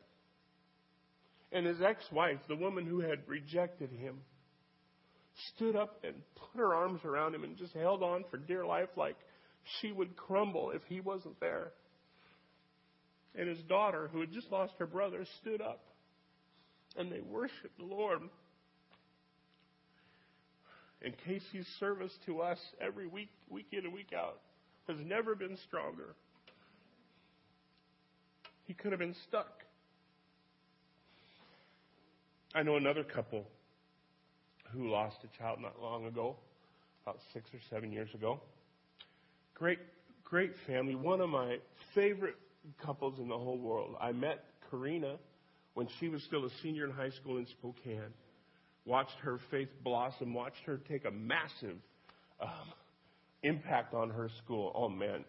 [1.52, 4.16] And his ex wife, the woman who had rejected him,
[5.54, 8.88] stood up and put her arms around him and just held on for dear life
[8.96, 9.16] like
[9.80, 11.70] she would crumble if he wasn't there.
[13.36, 15.84] And his daughter, who had just lost her brother, stood up
[16.96, 18.22] and they worshiped the Lord.
[21.03, 24.40] And Casey's service to us every week, week in and week out,
[24.86, 26.14] has never been stronger.
[28.66, 29.64] He could have been stuck.
[32.55, 33.46] I know another couple
[34.72, 36.36] who lost a child not long ago,
[37.05, 38.40] about six or seven years ago.
[39.55, 39.78] Great,
[40.24, 40.94] great family.
[40.94, 41.59] One of my
[41.94, 42.36] favorite
[42.84, 43.96] couples in the whole world.
[44.01, 45.16] I met Karina
[45.74, 48.12] when she was still a senior in high school in Spokane.
[48.85, 51.76] Watched her faith blossom, watched her take a massive
[52.41, 52.72] um,
[53.43, 54.72] impact on her school.
[54.74, 55.24] Oh man,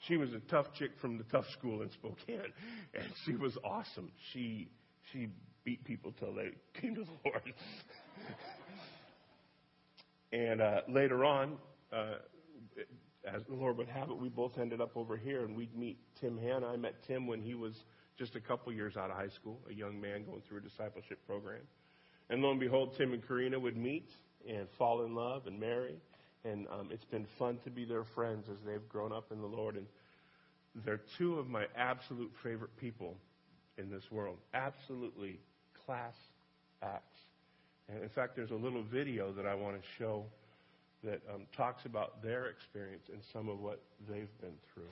[0.00, 2.52] she was a tough chick from the tough school in Spokane,
[2.94, 4.10] and she was awesome.
[4.32, 4.68] She
[5.12, 5.28] she
[5.64, 7.42] beat people till they came to the Lord.
[10.32, 11.56] and uh, later on,
[11.92, 12.14] uh,
[13.26, 15.98] as the Lord would have it, we both ended up over here, and we'd meet
[16.20, 16.68] Tim Hanna.
[16.68, 17.74] I met Tim when he was
[18.18, 21.18] just a couple years out of high school, a young man going through a discipleship
[21.26, 21.60] program.
[22.30, 24.10] And lo and behold, Tim and Karina would meet
[24.48, 25.94] and fall in love and marry.
[26.44, 29.46] And um, it's been fun to be their friends as they've grown up in the
[29.46, 29.76] Lord.
[29.76, 29.86] And
[30.84, 33.16] they're two of my absolute favorite people
[33.78, 34.38] in this world.
[34.54, 35.38] Absolutely
[35.86, 36.14] class
[36.82, 37.18] acts.
[37.88, 40.24] And in fact, there's a little video that I want to show
[41.04, 44.84] that um, talks about their experience and some of what they've been through.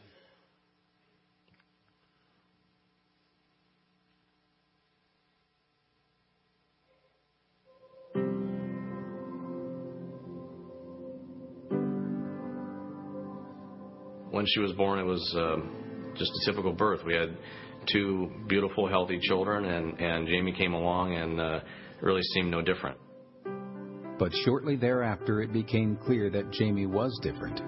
[14.44, 15.56] When she was born, it was uh,
[16.18, 17.00] just a typical birth.
[17.06, 17.34] We had
[17.90, 21.60] two beautiful, healthy children, and, and Jamie came along and uh,
[22.02, 22.98] really seemed no different.
[24.18, 27.62] But shortly thereafter, it became clear that Jamie was different.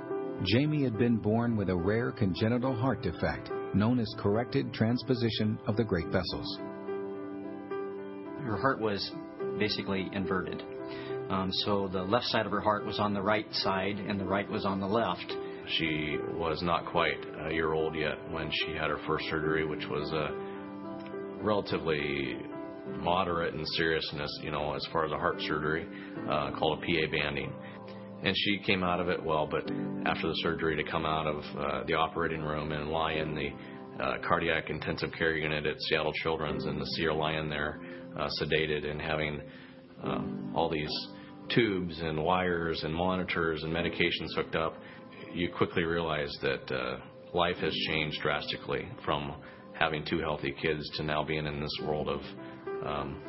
[0.45, 5.79] Jamie had been born with a rare congenital heart defect known as corrected transposition of
[5.79, 6.59] the great vessels.
[8.45, 9.13] Her heart was
[9.59, 10.63] basically inverted.
[11.31, 14.27] Um, so the left side of her heart was on the right side, and the
[14.27, 15.33] right was on the left.
[15.69, 19.85] She was not quite a year old yet when she had her first surgery, which
[19.89, 22.37] was a relatively
[22.99, 25.87] moderate in seriousness, you know, as far as a heart surgery,
[26.31, 27.53] uh, called a PA banding.
[28.23, 29.63] And she came out of it well, but
[30.07, 34.03] after the surgery, to come out of uh, the operating room and lie in the
[34.03, 37.81] uh, cardiac intensive care unit at Seattle Children's and to see her lying there
[38.19, 39.41] uh, sedated and having
[40.05, 40.21] uh,
[40.55, 40.91] all these
[41.55, 44.77] tubes and wires and monitors and medications hooked up,
[45.37, 46.97] you quickly realize that uh,
[47.35, 49.35] life has changed drastically from
[49.79, 52.21] having two healthy kids to now being in this world of
[52.87, 53.21] um,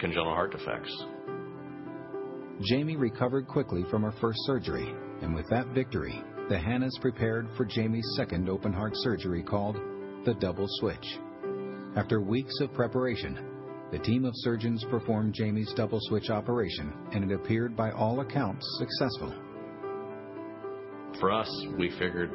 [0.00, 0.92] congenital heart defects.
[2.62, 7.64] Jamie recovered quickly from her first surgery, and with that victory, the Hannas prepared for
[7.64, 9.76] Jamie's second open heart surgery called
[10.24, 11.06] the double switch.
[11.94, 13.38] After weeks of preparation,
[13.92, 18.66] the team of surgeons performed Jamie's double switch operation, and it appeared by all accounts
[18.78, 19.47] successful.
[21.20, 22.30] For us, we figured,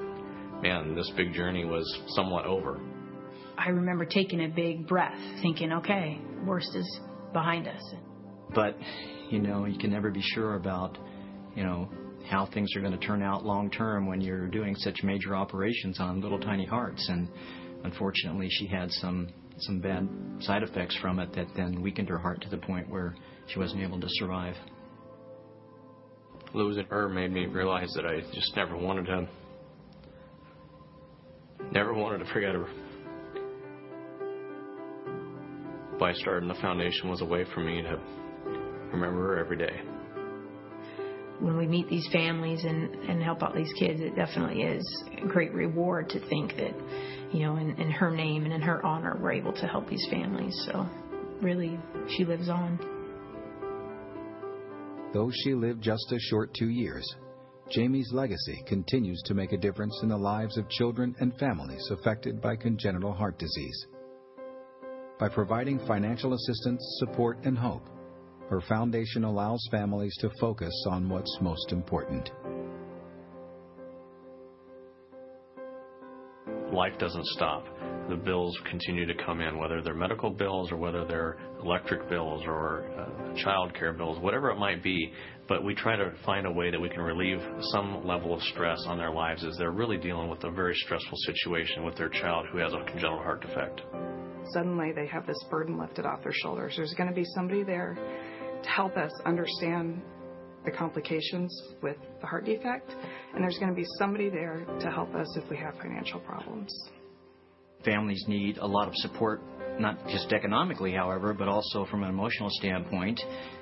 [0.61, 2.79] man, this big journey was somewhat over.
[3.57, 6.99] I remember taking a big breath, thinking, okay, worst is
[7.31, 7.81] behind us.
[8.53, 8.77] But,
[9.29, 10.97] you know, you can never be sure about,
[11.55, 11.89] you know,
[12.29, 15.99] how things are going to turn out long term when you're doing such major operations
[15.99, 17.07] on little tiny hearts.
[17.09, 17.29] And
[17.84, 19.29] unfortunately, she had some
[19.59, 20.07] some bad
[20.39, 23.15] side effects from it that then weakened her heart to the point where
[23.47, 24.55] she wasn't able to survive.
[26.54, 29.28] Losing her made me realize that I just never wanted to,
[31.72, 32.68] never wanted to forget her.
[35.99, 37.99] By starting the foundation was a way for me to
[38.91, 39.82] remember her every day.
[41.39, 45.28] When we meet these families and, and help out these kids, it definitely is a
[45.28, 46.74] great reward to think that,
[47.32, 50.08] you know, in, in her name and in her honor, we're able to help these
[50.12, 50.56] families.
[50.72, 50.86] So,
[51.41, 51.80] really,
[52.16, 52.92] she lives on.
[55.14, 57.05] Though she lived just a short two years,
[57.70, 62.41] Jamie's legacy continues to make a difference in the lives of children and families affected
[62.41, 63.88] by congenital heart disease.
[65.20, 67.88] by providing financial assistance, support, and hope.
[68.49, 72.32] Her foundation allows families to focus on what's most important.
[76.74, 77.64] Life doesn't stop.
[78.10, 82.43] The bills continue to come in, whether they're medical bills or whether they're electric bills
[82.45, 85.12] or uh, child care bills, whatever it might be.
[85.47, 87.39] But we try to find a way that we can relieve
[87.72, 91.18] some level of stress on their lives as they're really dealing with a very stressful
[91.26, 93.82] situation with their child who has a congenital heart defect.
[94.54, 96.74] Suddenly they have this burden lifted off their shoulders.
[96.76, 97.97] There's going to be somebody there
[98.64, 100.01] to help us understand
[100.66, 102.89] the complications with the heart defect,
[103.34, 106.72] and there's going to be somebody there to help us if we have financial problems.
[107.86, 109.41] Families need a lot of support,
[109.79, 113.19] not just economically, however, but also from an emotional standpoint.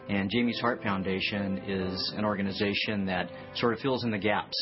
[0.09, 4.55] And Jamie's Heart Foundation is an organization that sort of fills in the gaps.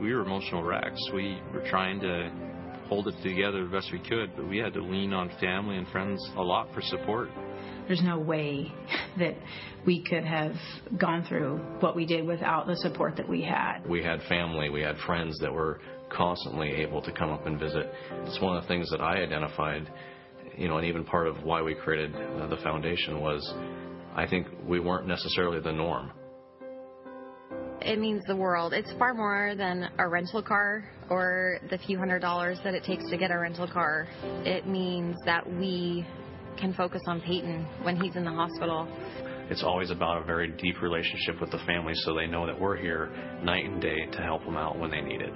[0.00, 1.00] We were emotional wrecks.
[1.14, 2.30] We were trying to
[2.88, 5.88] hold it together the best we could, but we had to lean on family and
[5.88, 7.30] friends a lot for support.
[7.86, 8.72] There's no way
[9.18, 9.34] that
[9.86, 10.54] we could have
[10.98, 13.80] gone through what we did without the support that we had.
[13.86, 15.80] We had family, we had friends that were
[16.10, 17.90] constantly able to come up and visit.
[18.24, 19.90] It's one of the things that I identified,
[20.56, 23.42] you know, and even part of why we created uh, the foundation was
[24.14, 26.12] I think we weren't necessarily the norm.
[27.80, 28.72] It means the world.
[28.72, 33.08] It's far more than a rental car or the few hundred dollars that it takes
[33.10, 34.06] to get a rental car.
[34.44, 36.06] It means that we
[36.58, 38.88] can focus on Peyton when he's in the hospital.
[39.50, 42.76] It's always about a very deep relationship with the family so they know that we're
[42.76, 43.10] here
[43.42, 45.32] night and day to help them out when they need it.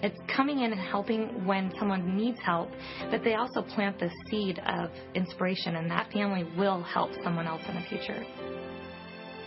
[0.00, 2.70] It's coming in and helping when someone needs help,
[3.10, 7.62] but they also plant the seed of inspiration, and that family will help someone else
[7.68, 8.24] in the future.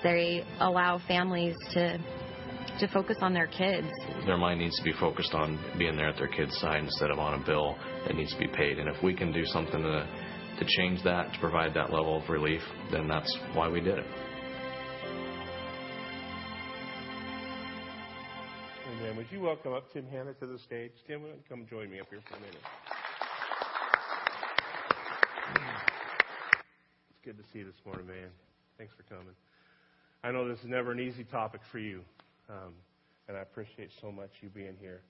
[0.03, 1.97] They allow families to
[2.79, 3.87] to focus on their kids.
[4.25, 7.19] Their mind needs to be focused on being there at their kid's side instead of
[7.19, 7.75] on a bill
[8.07, 8.79] that needs to be paid.
[8.79, 10.07] And if we can do something to
[10.61, 12.61] to change that, to provide that level of relief,
[12.91, 14.05] then that's why we did it.
[18.91, 19.17] Amen.
[19.17, 20.91] Would you welcome up Tim Hanna to the stage?
[21.07, 22.61] Tim, come join me up here for a minute.
[27.09, 28.29] It's good to see you this morning, man.
[28.77, 29.33] Thanks for coming.
[30.23, 32.01] I know this is never an easy topic for you,
[32.51, 32.73] um,
[33.27, 35.01] and I appreciate so much you being here.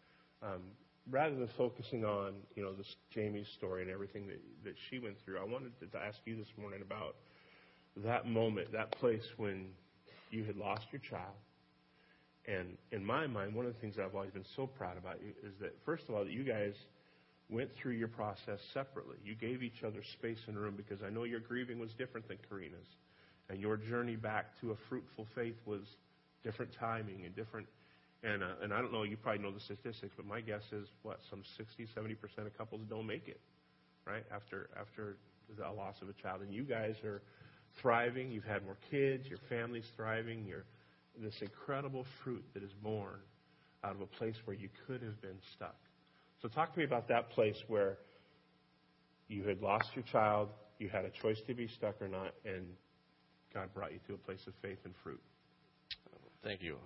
[0.44, 0.62] Um,
[1.10, 5.16] rather than focusing on you know this Jamie's story and everything that that she went
[5.26, 7.16] through, I wanted to ask you this morning about
[7.98, 9.68] that moment, that place when
[10.30, 11.36] you had lost your child.
[12.48, 15.34] And in my mind, one of the things I've always been so proud about you
[15.48, 16.74] is that first of all, that you guys
[17.50, 19.18] went through your process separately.
[19.26, 22.38] You gave each other space and room because I know your grieving was different than
[22.50, 22.88] Karina's,
[23.50, 25.82] and your journey back to a fruitful faith was
[26.44, 27.68] different timing and different
[28.24, 30.88] and, uh, and I don't know, you probably know the statistics, but my guess is
[31.02, 33.40] what, some 60, 70% of couples don't make it,
[34.06, 34.24] right?
[34.34, 35.18] After, after
[35.58, 36.42] the loss of a child.
[36.42, 37.22] And you guys are
[37.82, 38.32] thriving.
[38.32, 39.28] You've had more kids.
[39.28, 40.46] Your family's thriving.
[40.46, 40.66] You're
[41.20, 43.20] this incredible fruit that is born
[43.84, 45.76] out of a place where you could have been stuck.
[46.42, 47.98] So talk to me about that place where
[49.28, 52.66] you had lost your child, you had a choice to be stuck or not, and
[53.54, 55.22] God brought you to a place of faith and fruit.
[56.44, 56.78] Thank you.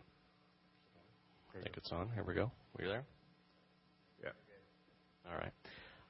[1.58, 2.10] I think it's on.
[2.14, 2.52] Here we go.
[2.78, 3.06] Were you there?
[4.22, 5.32] Yeah.
[5.32, 5.54] All right.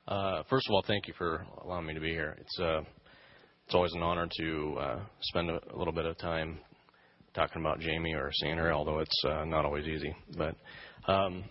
[0.08, 2.36] Uh, first of all, thank you for allowing me to be here.
[2.40, 2.82] It's uh,
[3.66, 6.58] it's always an honor to uh, spend a, a little bit of time
[7.36, 10.16] talking about Jamie or seeing her, although it's uh, not always easy.
[10.36, 10.56] But
[11.08, 11.44] um,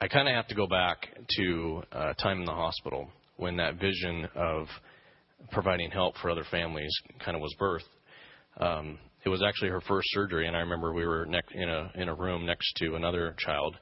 [0.00, 1.08] I kind of have to go back
[1.38, 3.08] to uh, time in the hospital
[3.38, 4.68] when that vision of
[5.50, 6.92] providing help for other families
[7.24, 8.64] kind of was birthed.
[8.64, 11.90] Um, it was actually her first surgery, and I remember we were ne- in a
[11.94, 13.76] in a room next to another child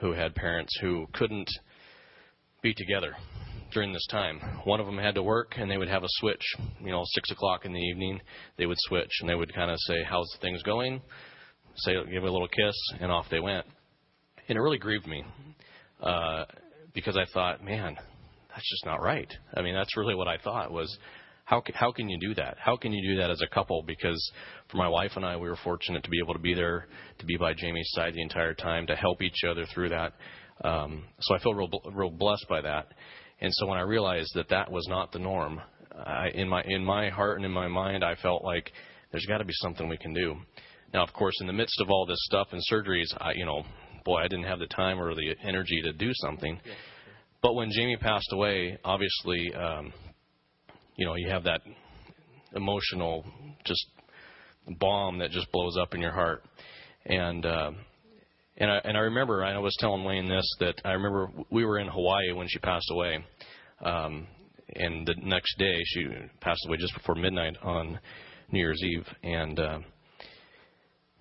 [0.00, 1.50] who had parents who couldn't
[2.62, 3.14] be together
[3.72, 4.40] during this time.
[4.64, 6.42] One of them had to work, and they would have a switch.
[6.80, 8.20] You know, six o'clock in the evening,
[8.56, 11.00] they would switch, and they would kind of say, "How's things going?"
[11.76, 13.64] Say, give me a little kiss, and off they went.
[14.48, 15.24] And it really grieved me
[16.02, 16.44] uh,
[16.92, 17.96] because I thought, man,
[18.48, 19.32] that's just not right.
[19.54, 20.98] I mean, that's really what I thought was
[21.50, 22.58] how how can you do that?
[22.60, 23.82] How can you do that as a couple?
[23.84, 24.32] Because
[24.70, 26.86] for my wife and I, we were fortunate to be able to be there,
[27.18, 30.12] to be by Jamie's side the entire time, to help each other through that.
[30.62, 32.92] Um, so I feel real real blessed by that.
[33.40, 35.60] And so when I realized that that was not the norm,
[36.06, 38.70] I, in my in my heart and in my mind, I felt like
[39.10, 40.36] there's got to be something we can do.
[40.94, 43.64] Now, of course, in the midst of all this stuff and surgeries, I, you know,
[44.04, 46.60] boy, I didn't have the time or the energy to do something.
[47.42, 49.92] But when Jamie passed away, obviously, um,
[51.00, 51.62] you know, you have that
[52.54, 53.24] emotional
[53.64, 53.86] just
[54.78, 56.44] bomb that just blows up in your heart.
[57.06, 57.70] And uh,
[58.58, 61.78] and I and I remember I was telling Wayne this that I remember we were
[61.78, 63.24] in Hawaii when she passed away.
[63.82, 64.26] Um,
[64.76, 66.06] and the next day, she
[66.42, 67.98] passed away just before midnight on
[68.52, 69.06] New Year's Eve.
[69.22, 69.78] And uh,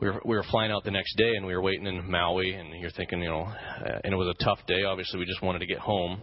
[0.02, 2.52] we were we were flying out the next day, and we were waiting in Maui.
[2.52, 4.84] And you're thinking, you know, uh, and it was a tough day.
[4.84, 6.20] Obviously, we just wanted to get home.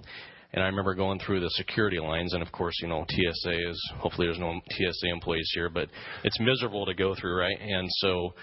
[0.53, 3.92] And I remember going through the security lines, and of course, you know, TSA is
[3.99, 5.88] hopefully there's no TSA employees here, but
[6.24, 7.59] it's miserable to go through, right?
[7.61, 8.34] And so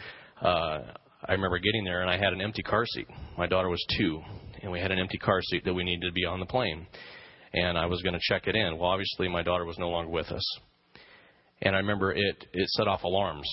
[0.42, 0.80] uh,
[1.26, 3.08] I remember getting there, and I had an empty car seat.
[3.38, 4.22] My daughter was two,
[4.62, 6.86] and we had an empty car seat that we needed to be on the plane.
[7.54, 8.78] And I was going to check it in.
[8.78, 10.60] Well, obviously, my daughter was no longer with us,
[11.62, 13.48] and I remember it it set off alarms.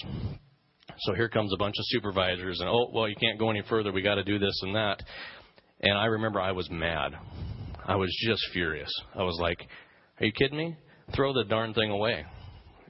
[1.00, 3.92] So here comes a bunch of supervisors, and oh, well, you can't go any further.
[3.92, 5.02] We got to do this and that.
[5.80, 7.12] And I remember I was mad.
[7.90, 8.88] I was just furious.
[9.16, 9.66] I was like,
[10.20, 10.76] "Are you kidding me?
[11.12, 12.24] Throw the darn thing away."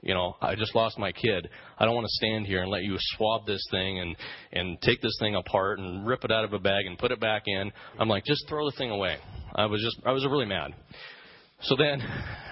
[0.03, 1.49] You know, I just lost my kid.
[1.79, 4.15] I don't want to stand here and let you swab this thing and
[4.53, 7.19] and take this thing apart and rip it out of a bag and put it
[7.19, 7.71] back in.
[7.97, 9.17] I'm like, just throw the thing away.
[9.55, 10.75] I was just I was really mad.
[11.61, 11.99] So then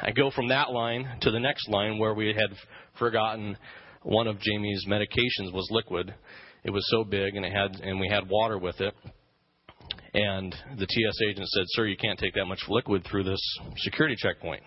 [0.01, 2.57] I go from that line to the next line where we had
[2.97, 3.57] forgotten
[4.01, 6.15] one of Jamie's medications was liquid.
[6.63, 8.95] It was so big and it had and we had water with it.
[10.13, 13.41] And the TS agent said, Sir, you can't take that much liquid through this
[13.77, 14.63] security checkpoint.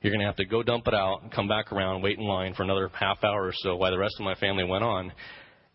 [0.00, 2.54] You're going to have to go dump it out, come back around, wait in line
[2.54, 5.12] for another half hour or so while the rest of my family went on.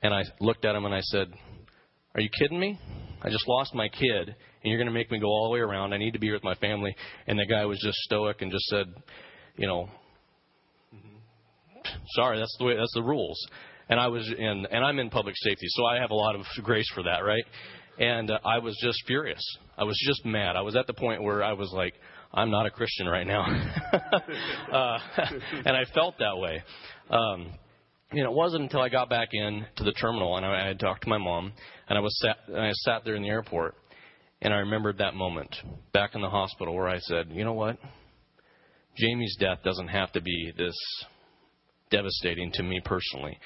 [0.02, 1.28] And I looked at him and I said,
[2.16, 2.80] Are you kidding me?
[3.22, 5.60] I just lost my kid, and you're going to make me go all the way
[5.60, 5.93] around.
[5.93, 6.96] I need to be here with my family.
[7.28, 8.86] And the guy was just stoic and just said,
[9.58, 9.89] You know,
[12.16, 13.39] sorry, that's the way, that's the rules.
[13.89, 16.41] And I was in, and I'm in public safety, so I have a lot of
[16.64, 17.43] grace for that, right?
[18.00, 19.43] And uh, I was just furious.
[19.78, 20.56] I was just mad.
[20.56, 21.93] I was at the point where I was like,
[22.34, 23.43] I'm not a Christian right now,
[23.93, 24.98] uh,
[25.66, 26.62] and I felt that way.
[27.10, 27.52] Um,
[28.12, 30.80] and it wasn't until I got back in to the terminal and I, I had
[30.80, 31.54] talked to my mom,
[31.88, 33.76] and I was sat, and I sat there in the airport,
[34.41, 35.56] and I remembered that moment
[35.93, 37.78] back in the hospital where I said, you know what,
[38.98, 40.76] Jamie's death doesn't have to be this
[41.89, 43.38] devastating to me personally.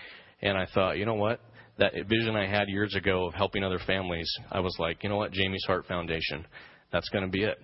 [0.42, 1.40] And I thought, you know what?
[1.80, 5.18] That vision I had years ago of helping other families, I was like, you know
[5.18, 6.46] what, Jamie's Heart Foundation,
[6.92, 7.58] that's going to be it.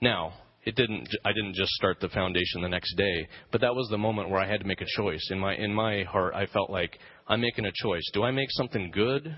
[0.00, 0.34] Now,
[0.64, 1.08] it didn't.
[1.24, 4.40] I didn't just start the foundation the next day, but that was the moment where
[4.40, 5.28] I had to make a choice.
[5.30, 6.98] In my in my heart, I felt like
[7.28, 8.02] I'm making a choice.
[8.14, 9.36] Do I make something good,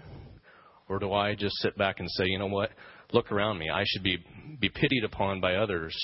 [0.88, 2.70] or do I just sit back and say, you know what,
[3.12, 3.70] look around me.
[3.70, 4.18] I should be
[4.60, 5.96] be pitied upon by others,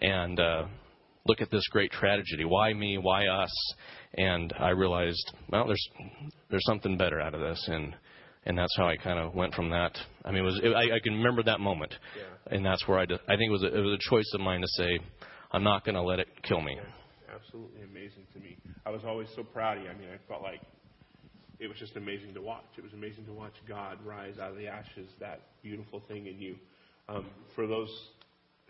[0.00, 0.64] and uh,
[1.26, 2.44] look at this great tragedy.
[2.44, 2.98] Why me?
[2.98, 3.74] Why us?
[4.16, 5.88] And I realized, well, there's
[6.50, 7.94] there's something better out of this, and
[8.46, 9.96] and that's how I kind of went from that.
[10.24, 12.54] I mean, it was it, I, I can remember that moment, yeah.
[12.56, 14.40] and that's where I did, I think it was a, it was a choice of
[14.40, 14.98] mine to say,
[15.50, 16.78] I'm not going to let it kill me.
[17.34, 18.56] Absolutely amazing to me.
[18.86, 19.90] I was always so proud of you.
[19.90, 20.60] I mean, I felt like
[21.58, 22.64] it was just amazing to watch.
[22.76, 26.38] It was amazing to watch God rise out of the ashes, that beautiful thing in
[26.38, 26.56] you.
[27.08, 27.90] Um, for those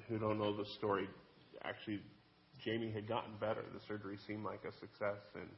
[0.08, 1.08] who don't know the story,
[1.64, 2.00] actually,
[2.64, 3.60] Jamie had gotten better.
[3.74, 5.48] The surgery seemed like a success, and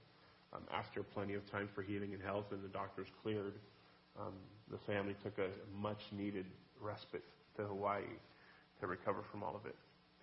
[0.53, 3.55] um, after plenty of time for healing and health, and the doctors cleared,
[4.19, 4.35] um,
[4.71, 5.49] the family took a
[5.79, 6.47] much-needed
[6.81, 7.23] respite
[7.57, 8.11] to Hawaii
[8.81, 9.77] to recover from all of it.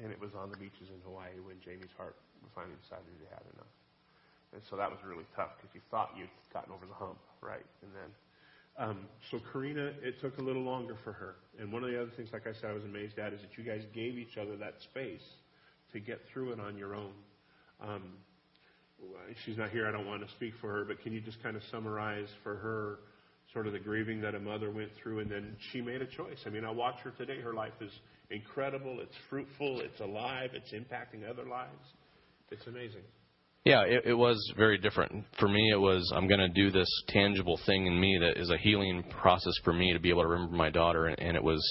[0.04, 2.16] And it was on the beaches in Hawaii when Jamie's heart
[2.54, 3.72] finally decided it had enough.
[4.52, 7.66] And so that was really tough because you thought you'd gotten over the hump, right?
[7.82, 8.10] And then,
[8.78, 8.98] um,
[9.32, 11.36] so Karina, it took a little longer for her.
[11.60, 13.58] And one of the other things, like I said, I was amazed at is that
[13.58, 15.24] you guys gave each other that space
[15.94, 17.14] to get through it on your own.
[17.82, 18.04] Um,
[19.46, 19.88] she's not here.
[19.88, 22.56] I don't want to speak for her, but can you just kind of summarize for
[22.56, 23.00] her
[23.52, 26.40] sort of the grieving that a mother went through, and then she made a choice.
[26.46, 27.40] I mean, I watch her today.
[27.40, 27.92] Her life is
[28.32, 29.00] incredible.
[29.00, 29.82] It's fruitful.
[29.82, 30.52] It's alive.
[30.54, 31.86] It's impacting other lives.
[32.50, 33.04] It's amazing.
[33.66, 35.24] Yeah, it, it was very different.
[35.40, 38.50] For me, it was I'm going to do this tangible thing in me that is
[38.50, 41.44] a healing process for me to be able to remember my daughter, and, and it
[41.44, 41.64] was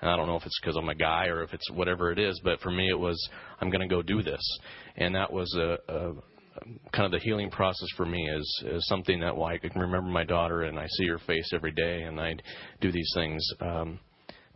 [0.00, 2.18] and I don't know if it's because I'm a guy or if it's whatever it
[2.18, 3.28] is, but for me it was
[3.60, 4.42] I'm going to go do this,
[4.96, 6.12] and that was a, a
[6.92, 10.10] kind of the healing process for me is, is something that well, I can remember
[10.10, 12.34] my daughter and I see her face every day, and I
[12.80, 13.46] do these things.
[13.60, 14.00] Um,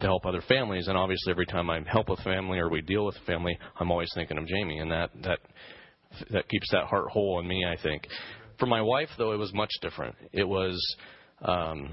[0.01, 3.07] to help other families, and obviously every time I help a family or we deal
[3.07, 5.39] with a family, I'm always thinking of Jamie, and that that
[6.31, 7.65] that keeps that heart whole in me.
[7.65, 8.09] I think.
[8.59, 10.15] For my wife, though, it was much different.
[10.33, 10.97] It was
[11.43, 11.91] um,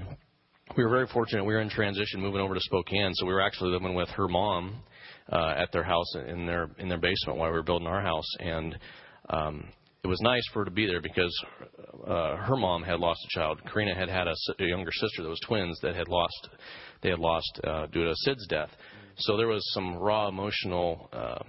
[0.76, 1.44] we were very fortunate.
[1.44, 4.28] We were in transition, moving over to Spokane, so we were actually living with her
[4.28, 4.82] mom
[5.30, 8.28] uh, at their house in their in their basement while we were building our house,
[8.40, 8.78] and
[9.30, 9.64] um,
[10.02, 11.44] it was nice for her to be there because
[12.06, 13.60] uh, her mom had lost a child.
[13.72, 16.48] Karina had had a, a younger sister that was twins that had lost
[17.02, 18.70] they had lost uh, due to SIDS death.
[19.18, 21.08] So there was some raw emotional.
[21.12, 21.42] Uh,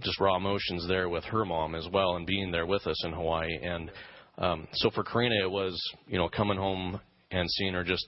[0.00, 3.12] just raw emotions there with her mom as well, and being there with us in
[3.12, 3.48] Hawaii.
[3.62, 3.90] And
[4.36, 5.74] um, so for Karina, it was
[6.06, 7.00] you know coming home
[7.30, 8.06] and seeing her just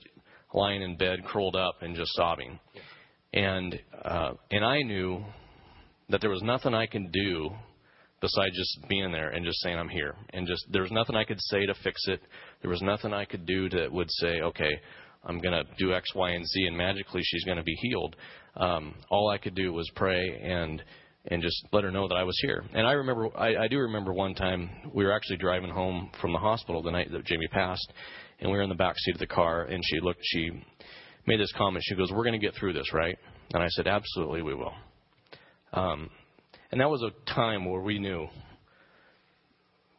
[0.53, 2.59] lying in bed, curled up, and just sobbing.
[3.33, 5.23] And uh, and I knew
[6.09, 7.51] that there was nothing I can do
[8.21, 10.15] besides just being there and just saying I'm here.
[10.33, 12.21] And just there was nothing I could say to fix it.
[12.61, 14.71] There was nothing I could do that would say, okay,
[15.23, 18.15] I'm to do X, Y, and Z, and magically she's to be healed.
[18.55, 20.81] Um, all I could do was pray and
[21.25, 22.63] and just let her know that I was here.
[22.73, 26.31] And I remember, I, I do remember one time we were actually driving home from
[26.31, 27.91] the hospital the night that Jamie passed,
[28.39, 30.51] and we were in the back seat of the car, and she looked, she
[31.27, 31.83] made this comment.
[31.87, 33.17] She goes, "We're going to get through this, right?"
[33.53, 34.73] And I said, "Absolutely, we will."
[35.73, 36.09] Um,
[36.71, 38.27] and that was a time where we knew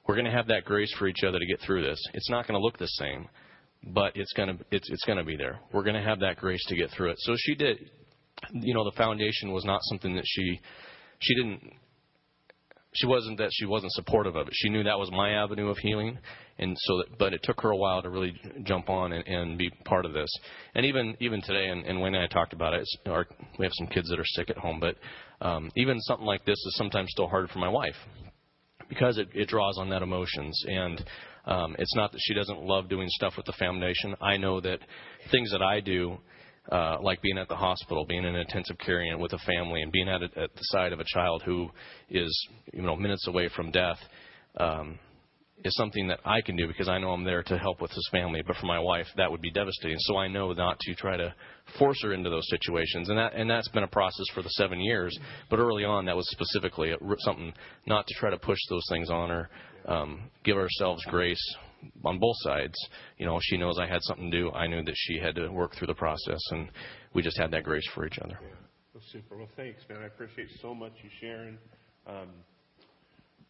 [0.07, 2.03] we're going to have that grace for each other to get through this.
[2.15, 3.29] It's not going to look the same,
[3.95, 5.61] but it's going to it's it's going to be there.
[5.73, 7.17] We're going to have that grace to get through it.
[7.21, 7.91] So she did.
[8.53, 10.61] You know, the foundation was not something that she
[11.21, 11.73] she didn't
[12.93, 14.53] she wasn't that she wasn't supportive of it.
[14.57, 16.19] She knew that was my avenue of healing,
[16.59, 18.35] and so that, but it took her a while to really
[18.65, 20.31] jump on and, and be part of this.
[20.75, 22.89] And even even today, and, and Wayne and I talked about it.
[23.07, 23.27] Our,
[23.59, 24.97] we have some kids that are sick at home, but
[25.45, 27.97] um, even something like this is sometimes still hard for my wife
[28.89, 31.05] because it, it draws on that emotions and.
[31.47, 34.15] Um, it's not that she doesn't love doing stuff with the foundation.
[34.21, 34.79] I know that
[35.31, 36.19] things that I do
[36.71, 39.91] uh, like being at the hospital, being in intensive care unit with a family, and
[39.91, 41.69] being at, a, at the side of a child who
[42.11, 43.99] is you know minutes away from death,
[44.57, 44.99] um,
[45.65, 48.09] is something that I can do because I know I'm there to help with his
[48.13, 48.43] family.
[48.47, 49.99] But for my wife, that would be devastating.
[50.01, 51.35] So I know not to try to
[51.79, 54.81] force her into those situations, and that and that's been a process for the seven
[54.81, 55.19] years.
[55.49, 57.53] But early on, that was specifically something
[57.87, 59.51] not to try to push those things on her.
[59.87, 61.57] Um, give ourselves grace
[62.05, 62.75] on both sides.
[63.19, 64.51] You know, she knows I had something to do.
[64.53, 66.71] I knew that she had to work through the process, and
[67.15, 68.39] we just had that grace for each other.
[68.43, 68.49] Yeah.
[68.95, 69.37] Well, super.
[69.37, 70.03] Well, thanks, man.
[70.03, 71.59] I appreciate so much you sharing.
[72.07, 72.29] Um,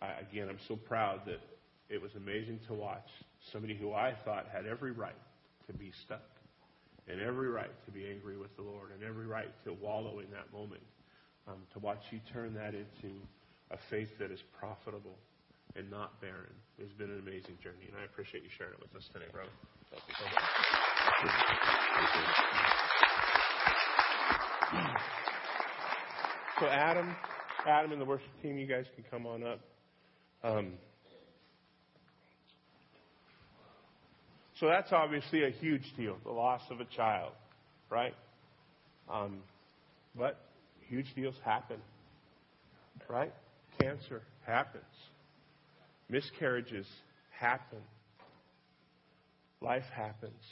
[0.02, 1.40] I, again, I'm so proud that
[1.88, 3.08] it was amazing to watch
[3.52, 5.14] somebody who I thought had every right
[5.66, 6.28] to be stuck,
[7.08, 10.30] and every right to be angry with the Lord, and every right to wallow in
[10.30, 10.82] that moment.
[11.48, 13.16] Um, to watch you turn that into
[13.70, 15.16] a faith that is profitable
[15.76, 16.52] and not barren.
[16.78, 19.50] It's been an amazing journey, and I appreciate you sharing it with us today, brother.
[26.58, 27.16] So, Adam,
[27.66, 29.60] Adam and the worship team, you guys can come on up.
[30.42, 30.72] Um,
[34.58, 37.32] so that's obviously a huge deal, the loss of a child,
[37.88, 38.14] right?
[39.10, 39.38] Um,
[40.16, 40.38] but
[40.88, 41.78] huge deals happen,
[43.08, 43.32] right?
[43.80, 44.84] Cancer happens.
[46.11, 46.86] Miscarriages
[47.30, 47.78] happen.
[49.61, 50.42] Life happens.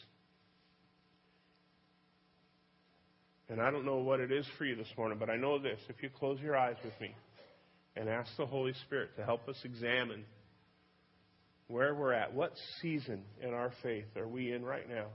[3.49, 5.81] And I don't know what it is for you this morning, but I know this.
[5.89, 7.15] If you close your eyes with me
[7.97, 10.25] and ask the Holy Spirit to help us examine
[11.67, 15.07] where we're at, what season in our faith are we in right now?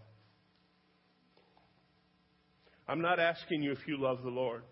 [2.88, 4.64] I'm not asking you if you love the Lord.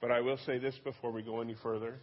[0.00, 2.00] But I will say this before we go any further.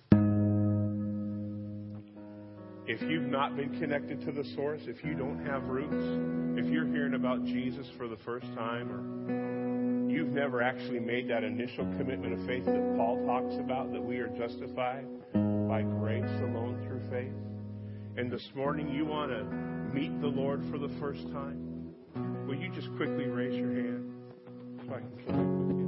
[2.92, 6.88] If you've not been connected to the source, if you don't have roots, if you're
[6.88, 12.34] hearing about Jesus for the first time, or you've never actually made that initial commitment
[12.34, 15.06] of faith that Paul talks about, that we are justified
[15.70, 17.32] by grace alone through faith,
[18.18, 19.44] and this morning you want to
[19.94, 21.94] meet the Lord for the first time,
[22.48, 24.12] will you just quickly raise your hand
[24.88, 25.86] so I can connect with you?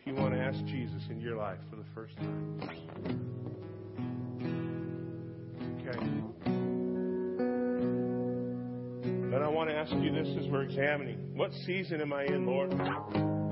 [0.00, 3.45] If you want to ask Jesus in your life for the first time.
[5.88, 5.98] Okay.
[9.30, 12.44] Then I want to ask you this as we're examining what season am I in,
[12.44, 12.72] Lord?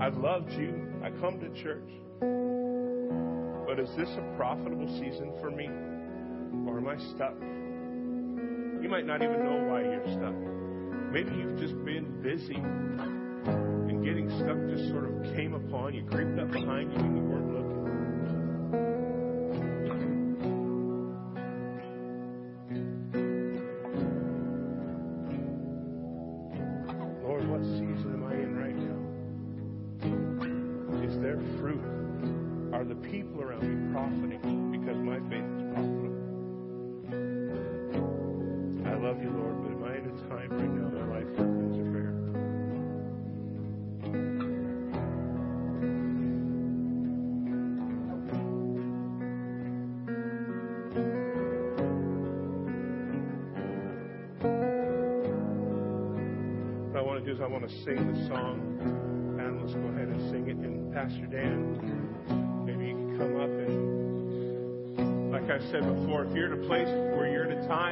[0.00, 0.74] I've loved you.
[1.04, 1.88] I come to church.
[3.66, 5.66] But is this a profitable season for me?
[6.66, 7.34] Or am I stuck?
[8.82, 10.34] You might not even know why you're stuck.
[11.12, 16.38] Maybe you've just been busy and getting stuck just sort of came upon you, creeped
[16.40, 17.33] up behind you, and you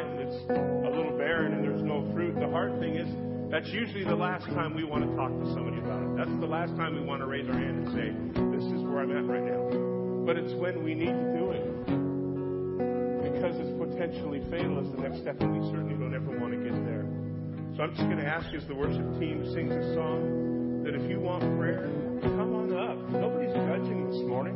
[0.03, 3.09] time that's a little barren and there's no fruit, the hard thing is
[3.51, 6.17] That's usually the last time we want to talk to somebody about it.
[6.17, 8.09] That's the last time we want to raise our hand and say,
[8.57, 10.25] This is where I'm at right now.
[10.27, 11.65] But it's when we need to do it.
[13.23, 16.61] Because it's potentially fatal as the next step, and we certainly don't ever want to
[16.63, 17.07] get there.
[17.77, 20.95] So I'm just going to ask you as the worship team sings a song that
[20.95, 21.91] if you want prayer,
[22.23, 22.99] come on up.
[23.11, 24.55] Nobody's judging this morning.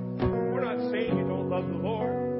[0.52, 2.35] We're not saying you don't love the Lord.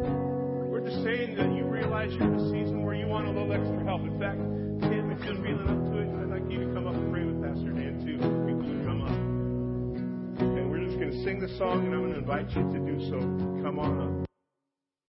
[0.87, 3.83] Just saying that you realize you're in a season where you want a little extra
[3.83, 4.03] help.
[4.03, 4.39] In fact,
[4.87, 7.25] Tim, if you're feeling up to it, I'd like you to come up and pray
[7.25, 8.15] with Pastor Dan too.
[8.47, 9.11] People would come up.
[9.11, 12.79] And we're just going to sing the song, and I'm going to invite you to
[12.79, 13.19] do so.
[13.67, 14.27] Come on up.